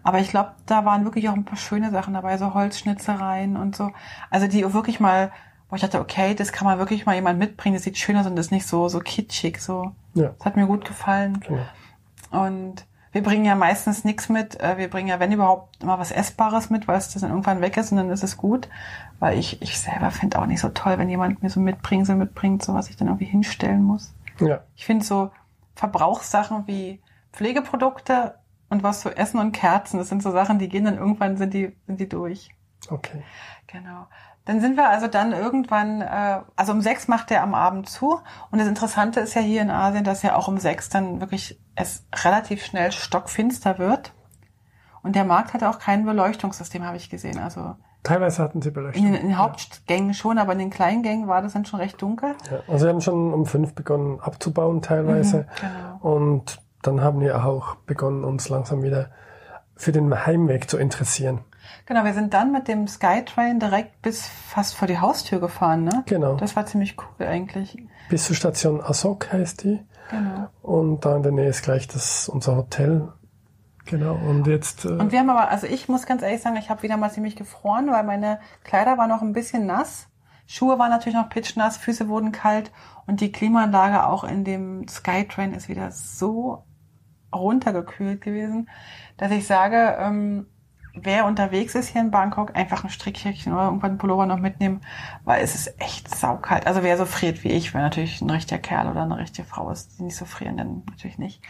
Aber 0.05 0.19
ich 0.19 0.31
glaube, 0.31 0.51
da 0.67 0.85
waren 0.85 1.05
wirklich 1.05 1.29
auch 1.29 1.35
ein 1.35 1.45
paar 1.45 1.57
schöne 1.57 1.91
Sachen 1.93 2.15
dabei, 2.15 2.37
so 2.37 2.55
Holzschnitzereien 2.55 3.57
und 3.57 3.77
so. 3.77 3.91
Also 4.31 4.49
die 4.49 4.75
wirklich 4.75 4.99
mal, 5.01 5.31
wo 5.71 5.77
ich 5.77 5.83
dachte, 5.83 6.01
okay, 6.01 6.35
das 6.35 6.51
kann 6.53 6.67
man 6.67 6.79
wirklich 6.79 7.07
mal 7.07 7.15
jemand 7.15 7.39
mitbringen, 7.39 7.75
das 7.77 7.85
sieht 7.85 7.97
schön 7.97 8.17
aus 8.17 8.27
und 8.27 8.35
das 8.37 8.47
ist 8.47 8.53
nicht 8.53 8.67
so, 8.67 8.89
so 8.89 8.99
kitschig, 8.99 9.59
so. 9.63 9.93
Ja, 10.15 10.33
Das 10.37 10.45
hat 10.47 10.57
mir 10.57 10.67
gut 10.67 10.85
gefallen. 10.85 11.41
genau. 11.47 11.63
Und 12.45 12.85
wir 13.13 13.23
bringen 13.23 13.45
ja 13.45 13.55
meistens 13.55 14.05
nichts 14.05 14.29
mit. 14.29 14.59
Äh, 14.61 14.79
Wir 14.79 14.89
bringen 14.89 15.09
ja, 15.09 15.21
wenn 15.21 15.33
überhaupt, 15.33 15.83
immer 15.83 15.99
was 15.99 16.11
Essbares 16.11 16.71
mit, 16.71 16.89
weil 16.89 16.97
es 16.99 17.11
das 17.13 17.23
dann 17.23 17.31
irgendwann 17.31 17.61
weg 17.61 17.77
ist 17.77 17.93
und 17.93 17.99
dann 17.99 18.11
ist 18.11 18.23
es 18.25 18.37
gut. 18.37 18.69
Weil 19.21 19.39
ich, 19.39 19.61
ich 19.63 19.79
selber 19.79 20.11
finde 20.11 20.39
auch 20.39 20.47
nicht 20.47 20.61
so 20.61 20.71
toll, 20.71 20.99
wenn 20.99 21.09
jemand 21.09 21.43
mir 21.43 21.51
so 21.51 21.61
Mitbringsel 21.61 22.17
mitbringt, 22.17 22.63
so 22.65 22.75
was 22.75 22.89
ich 22.89 22.97
dann 22.97 23.09
irgendwie 23.09 23.27
hinstellen 23.27 23.83
muss. 23.83 24.15
Ja, 24.41 24.63
Ich 24.75 24.87
finde 24.87 25.05
so 25.05 25.31
Verbrauchssachen 25.77 26.67
wie 26.67 27.01
Pflegeprodukte 27.33 28.35
und 28.71 28.83
was 28.83 29.01
zu 29.01 29.15
essen 29.17 29.39
und 29.39 29.53
Kerzen, 29.53 29.99
das 29.99 30.09
sind 30.09 30.23
so 30.23 30.31
Sachen, 30.31 30.59
die 30.59 30.69
gehen 30.69 30.85
dann 30.85 30.97
irgendwann, 30.99 31.37
sind 31.37 31.53
die, 31.55 31.77
sind 31.87 32.01
die 32.01 32.09
durch. 32.09 32.51
okay. 32.89 33.23
Genau. 33.67 34.07
Dann 34.45 34.61
sind 34.61 34.77
wir 34.77 34.89
also 34.89 35.07
dann 35.07 35.33
irgendwann, 35.33 36.01
äh, 36.01 36.41
also 36.57 36.73
um 36.73 36.81
sechs 36.81 37.07
macht 37.07 37.31
der 37.31 37.43
am 37.43 37.55
Abend 37.55 37.89
zu. 37.89 38.21
Und 38.51 38.59
das 38.61 38.67
Interessante 38.67 39.21
ist 39.21 39.35
ja 39.35 39.41
hier 39.41 39.63
in 39.63 39.71
Asien, 39.71 40.05
dass 40.05 40.23
ja 40.23 40.35
auch 40.35 40.49
um 40.49 40.59
sechs 40.59 40.89
dann 40.89 41.21
wirklich 41.21 41.61
es 41.77 42.05
relativ 42.25 42.65
schnell 42.65 42.91
stockfinster 42.91 43.79
wird. 43.79 44.13
Und 45.03 45.17
der 45.17 45.25
Markt 45.25 45.55
hat 45.55 45.63
auch 45.63 45.79
kein 45.79 46.05
Beleuchtungssystem, 46.05 46.85
habe 46.85 46.97
ich 46.97 47.09
gesehen. 47.11 47.39
Also 47.39 47.77
Teilweise 48.03 48.43
hatten 48.43 48.61
sie 48.63 48.69
in 48.69 48.75
Beleuchtung. 48.75 49.05
den, 49.05 49.15
in 49.15 49.29
den 49.29 49.39
Hauptgängen 49.39 50.15
schon, 50.15 50.39
aber 50.39 50.53
in 50.53 50.59
den 50.59 50.71
kleinen 50.71 51.03
Gängen 51.05 51.29
war 51.29 51.41
das 51.41 51.53
dann 51.53 51.65
schon 51.65 51.79
recht 51.79 52.03
dunkel. 52.03 52.35
Ja, 52.51 52.59
also 52.67 52.87
wir 52.87 52.93
haben 52.93 53.01
schon 53.01 53.33
um 53.33 53.47
fünf 53.47 53.75
begonnen 53.75 54.19
abzubauen 54.21 54.83
teilweise. 54.83 55.47
Genau. 55.61 56.15
Und 56.15 56.61
dann 56.83 57.01
haben 57.01 57.21
wir 57.21 57.45
auch 57.45 57.77
begonnen, 57.77 58.25
uns 58.25 58.49
langsam 58.49 58.83
wieder 58.83 59.11
für 59.77 59.93
den 59.93 60.27
Heimweg 60.27 60.69
zu 60.69 60.79
interessieren. 60.79 61.43
Genau, 61.87 62.05
wir 62.05 62.15
sind 62.15 62.35
dann 62.35 62.53
mit 62.53 62.69
dem 62.69 62.87
Skytrain 62.87 63.61
direkt 63.61 64.01
bis 64.03 64.27
fast 64.27 64.75
vor 64.75 64.89
die 64.89 64.99
Haustür 64.99 65.41
gefahren, 65.41 65.85
ne? 65.85 66.03
Genau. 66.07 66.37
Das 66.37 66.57
war 66.57 66.67
ziemlich 66.67 66.97
cool 66.99 67.27
eigentlich. 67.27 67.77
Bis 68.09 68.25
zur 68.25 68.37
Station 68.37 68.81
Asok 68.81 69.33
heißt 69.33 69.65
die. 69.65 69.81
Genau. 70.11 70.49
Und 70.63 71.05
da 71.05 71.17
in 71.17 71.23
der 71.23 71.33
Nähe 71.33 71.49
ist 71.49 71.63
gleich 71.63 71.89
das, 71.89 72.29
unser 72.29 72.57
Hotel. 72.57 73.09
Genau. 73.87 74.15
Und 74.15 74.47
jetzt. 74.47 74.85
Äh, 74.85 74.89
Und 74.91 75.13
wir 75.13 75.19
haben 75.19 75.31
aber, 75.31 75.49
also 75.49 75.67
ich 75.67 75.89
muss 75.89 76.07
ganz 76.07 76.23
ehrlich 76.23 76.43
sagen, 76.43 76.57
ich 76.57 76.71
habe 76.71 76.83
wieder 76.83 76.97
mal 76.97 77.11
ziemlich 77.11 77.37
gefroren, 77.37 77.91
weil 77.91 78.05
meine 78.05 78.39
Kleider 78.65 78.99
waren 78.99 79.09
noch 79.09 79.23
ein 79.23 79.33
bisschen 79.33 79.67
nass. 79.67 80.09
Schuhe 80.47 80.79
waren 80.79 80.91
natürlich 80.91 81.17
noch 81.17 81.31
pitchnass, 81.31 81.77
Füße 81.77 82.09
wurden 82.09 82.33
kalt 82.33 82.73
und 83.07 83.21
die 83.21 83.33
Klimaanlage 83.33 84.07
auch 84.07 84.25
in 84.25 84.45
dem 84.45 84.87
Skytrain 84.89 85.55
ist 85.55 85.69
wieder 85.69 85.91
so 85.93 86.65
runtergekühlt 87.35 88.21
gewesen, 88.21 88.69
dass 89.17 89.31
ich 89.31 89.47
sage, 89.47 89.97
ähm, 89.99 90.47
wer 90.95 91.25
unterwegs 91.27 91.75
ist 91.75 91.89
hier 91.89 92.01
in 92.01 92.11
Bangkok, 92.11 92.55
einfach 92.55 92.85
ein 92.85 92.91
Strickjäckchen 92.91 93.53
oder 93.53 93.65
irgendwann 93.65 93.93
einen 93.93 93.99
Pullover 93.99 94.27
noch 94.27 94.39
mitnehmen, 94.39 94.83
weil 95.25 95.43
es 95.43 95.55
ist 95.55 95.81
echt 95.81 96.15
saukalt. 96.15 96.67
Also 96.67 96.83
wer 96.83 96.97
so 96.97 97.05
friert 97.05 97.45
wie 97.45 97.49
ich, 97.49 97.75
wer 97.75 97.83
natürlich 97.83 98.21
ein 98.21 98.31
richtiger 98.31 98.61
Kerl 98.61 98.91
oder 98.91 99.03
eine 99.03 99.19
richtige 99.19 99.47
Frau 99.47 99.71
ist, 99.71 99.99
die 99.99 100.03
nicht 100.03 100.17
so 100.17 100.25
frieren, 100.25 100.57
dann 100.57 100.83
natürlich 100.89 101.19
nicht. 101.19 101.43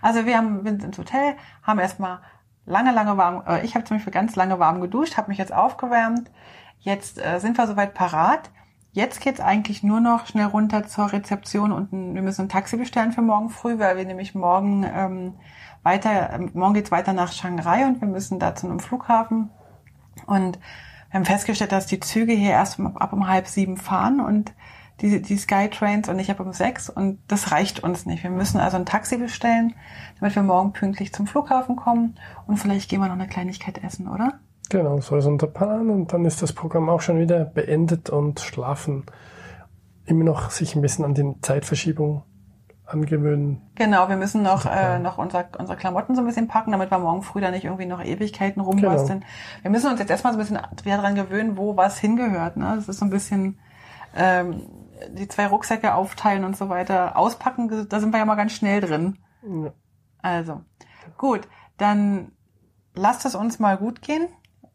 Also 0.00 0.26
wir 0.26 0.36
haben, 0.36 0.64
wir 0.64 0.70
sind 0.70 0.84
ins 0.84 0.98
Hotel, 0.98 1.36
haben 1.62 1.78
erstmal 1.78 2.20
lange, 2.66 2.92
lange 2.92 3.16
warm, 3.16 3.42
äh, 3.46 3.64
ich 3.64 3.74
habe 3.74 3.84
zum 3.84 3.96
Beispiel 3.96 4.12
ganz 4.12 4.36
lange 4.36 4.58
warm 4.58 4.80
geduscht, 4.80 5.16
habe 5.16 5.28
mich 5.28 5.38
jetzt 5.38 5.52
aufgewärmt. 5.52 6.30
Jetzt 6.78 7.24
äh, 7.24 7.40
sind 7.40 7.56
wir 7.56 7.66
soweit 7.66 7.94
parat. 7.94 8.50
Jetzt 8.94 9.20
geht's 9.20 9.40
eigentlich 9.40 9.82
nur 9.82 9.98
noch 9.98 10.28
schnell 10.28 10.46
runter 10.46 10.86
zur 10.86 11.12
Rezeption 11.12 11.72
und 11.72 11.90
wir 11.90 12.22
müssen 12.22 12.42
ein 12.42 12.48
Taxi 12.48 12.76
bestellen 12.76 13.10
für 13.10 13.22
morgen 13.22 13.50
früh, 13.50 13.80
weil 13.80 13.96
wir 13.96 14.04
nämlich 14.04 14.36
morgen 14.36 14.84
ähm, 14.84 15.34
weiter, 15.82 16.30
äh, 16.30 16.38
morgen 16.54 16.74
geht's 16.74 16.92
weiter 16.92 17.12
nach 17.12 17.32
Shanghai 17.32 17.86
und 17.86 18.00
wir 18.00 18.06
müssen 18.06 18.38
da 18.38 18.54
zu 18.54 18.68
einem 18.68 18.78
Flughafen. 18.78 19.50
Und 20.26 20.60
wir 21.10 21.18
haben 21.18 21.24
festgestellt, 21.24 21.72
dass 21.72 21.86
die 21.86 21.98
Züge 21.98 22.34
hier 22.34 22.52
erst 22.52 22.78
um, 22.78 22.96
ab 22.96 23.12
um 23.12 23.26
halb 23.26 23.48
sieben 23.48 23.78
fahren 23.78 24.20
und 24.20 24.54
die, 25.00 25.20
die 25.20 25.38
Skytrains 25.38 26.08
und 26.08 26.14
nicht 26.14 26.30
ab 26.30 26.38
um 26.38 26.52
sechs 26.52 26.88
und 26.88 27.18
das 27.26 27.50
reicht 27.50 27.82
uns 27.82 28.06
nicht. 28.06 28.22
Wir 28.22 28.30
müssen 28.30 28.60
also 28.60 28.76
ein 28.76 28.86
Taxi 28.86 29.16
bestellen, 29.16 29.74
damit 30.20 30.36
wir 30.36 30.44
morgen 30.44 30.72
pünktlich 30.72 31.12
zum 31.12 31.26
Flughafen 31.26 31.74
kommen 31.74 32.14
und 32.46 32.58
vielleicht 32.58 32.88
gehen 32.88 33.00
wir 33.00 33.08
noch 33.08 33.14
eine 33.14 33.26
Kleinigkeit 33.26 33.82
essen, 33.82 34.06
oder? 34.06 34.38
Genau, 34.70 35.00
so 35.00 35.16
ist 35.16 35.26
unser 35.26 35.46
Plan 35.46 35.90
und 35.90 36.12
dann 36.12 36.24
ist 36.24 36.42
das 36.42 36.52
Programm 36.52 36.88
auch 36.88 37.00
schon 37.00 37.18
wieder 37.18 37.44
beendet 37.44 38.10
und 38.10 38.40
schlafen. 38.40 39.04
Immer 40.06 40.24
noch 40.24 40.50
sich 40.50 40.74
ein 40.74 40.82
bisschen 40.82 41.04
an 41.04 41.14
die 41.14 41.40
Zeitverschiebung 41.40 42.22
angewöhnen. 42.86 43.62
Genau, 43.76 44.08
wir 44.08 44.16
müssen 44.16 44.42
noch, 44.42 44.66
äh, 44.66 44.98
noch 44.98 45.18
unser, 45.18 45.46
unsere 45.58 45.78
Klamotten 45.78 46.14
so 46.14 46.22
ein 46.22 46.26
bisschen 46.26 46.48
packen, 46.48 46.72
damit 46.72 46.90
wir 46.90 46.98
morgen 46.98 47.22
früh 47.22 47.40
da 47.40 47.50
nicht 47.50 47.64
irgendwie 47.64 47.86
noch 47.86 48.02
Ewigkeiten 48.02 48.60
rumbasteln. 48.60 49.20
Genau. 49.20 49.32
Wir 49.62 49.70
müssen 49.70 49.90
uns 49.90 50.00
jetzt 50.00 50.10
erstmal 50.10 50.34
so 50.34 50.38
ein 50.38 50.42
bisschen 50.42 50.60
wieder 50.84 50.98
dran 50.98 51.14
gewöhnen, 51.14 51.56
wo 51.56 51.76
was 51.76 51.98
hingehört. 51.98 52.56
Ne? 52.56 52.72
Das 52.76 52.88
ist 52.88 52.98
so 52.98 53.06
ein 53.06 53.10
bisschen 53.10 53.58
ähm, 54.14 54.62
die 55.12 55.28
zwei 55.28 55.46
Rucksäcke 55.46 55.94
aufteilen 55.94 56.44
und 56.44 56.56
so 56.56 56.68
weiter. 56.68 57.16
Auspacken, 57.16 57.86
da 57.88 58.00
sind 58.00 58.12
wir 58.12 58.18
ja 58.18 58.24
mal 58.24 58.34
ganz 58.34 58.52
schnell 58.52 58.80
drin. 58.80 59.18
Ja. 59.42 59.72
Also, 60.20 60.60
gut, 61.16 61.48
dann 61.78 62.32
lasst 62.94 63.24
es 63.24 63.34
uns 63.34 63.58
mal 63.58 63.76
gut 63.76 64.02
gehen 64.02 64.28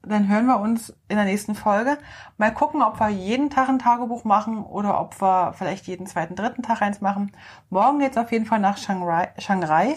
dann 0.09 0.27
hören 0.27 0.45
wir 0.45 0.59
uns 0.59 0.89
in 1.07 1.15
der 1.15 1.25
nächsten 1.25 1.55
Folge. 1.55 1.97
Mal 2.37 2.53
gucken, 2.53 2.81
ob 2.81 2.99
wir 2.99 3.09
jeden 3.09 3.49
Tag 3.49 3.69
ein 3.69 3.79
Tagebuch 3.79 4.23
machen 4.23 4.63
oder 4.63 4.99
ob 4.99 5.21
wir 5.21 5.53
vielleicht 5.53 5.87
jeden 5.87 6.07
zweiten, 6.07 6.35
dritten 6.35 6.63
Tag 6.63 6.81
eins 6.81 7.01
machen. 7.01 7.31
Morgen 7.69 7.99
geht's 7.99 8.17
auf 8.17 8.31
jeden 8.31 8.45
Fall 8.45 8.59
nach 8.59 8.77
Shanghai, 8.77 9.29
Shanghai 9.37 9.95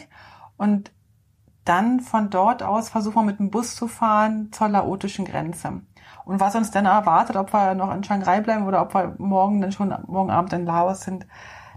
und 0.57 0.93
dann 1.65 2.01
von 2.01 2.31
dort 2.31 2.63
aus 2.63 2.89
versuchen 2.89 3.17
wir 3.17 3.23
mit 3.23 3.39
dem 3.39 3.51
Bus 3.51 3.77
zu 3.77 3.89
fahren 3.89 4.51
zur 4.53 4.69
laotischen 4.69 5.25
Grenze. 5.25 5.83
Und 6.25 6.41
was 6.41 6.55
uns 6.55 6.71
dann 6.71 6.87
erwartet, 6.87 7.37
ob 7.37 7.53
wir 7.53 7.75
noch 7.75 7.95
in 7.95 8.05
Shanghai 8.05 8.41
bleiben 8.41 8.67
oder 8.67 8.83
ob 8.83 8.95
wir 8.95 9.15
morgen 9.19 9.61
dann 9.61 9.73
schon 9.73 9.95
morgen 10.07 10.31
Abend 10.31 10.53
in 10.53 10.67
Laos 10.67 11.03
sind, 11.03 11.27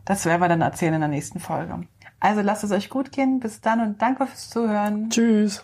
das 0.05 0.25
werden 0.25 0.41
wir 0.41 0.49
dann 0.49 0.61
erzählen 0.61 0.93
in 0.93 1.01
der 1.01 1.09
nächsten 1.09 1.39
Folge. 1.39 1.87
Also 2.19 2.41
lasst 2.41 2.63
es 2.63 2.71
euch 2.71 2.89
gut 2.89 3.11
gehen. 3.11 3.39
Bis 3.39 3.61
dann 3.61 3.81
und 3.81 4.01
danke 4.01 4.25
fürs 4.25 4.49
Zuhören. 4.49 5.09
Tschüss. 5.09 5.63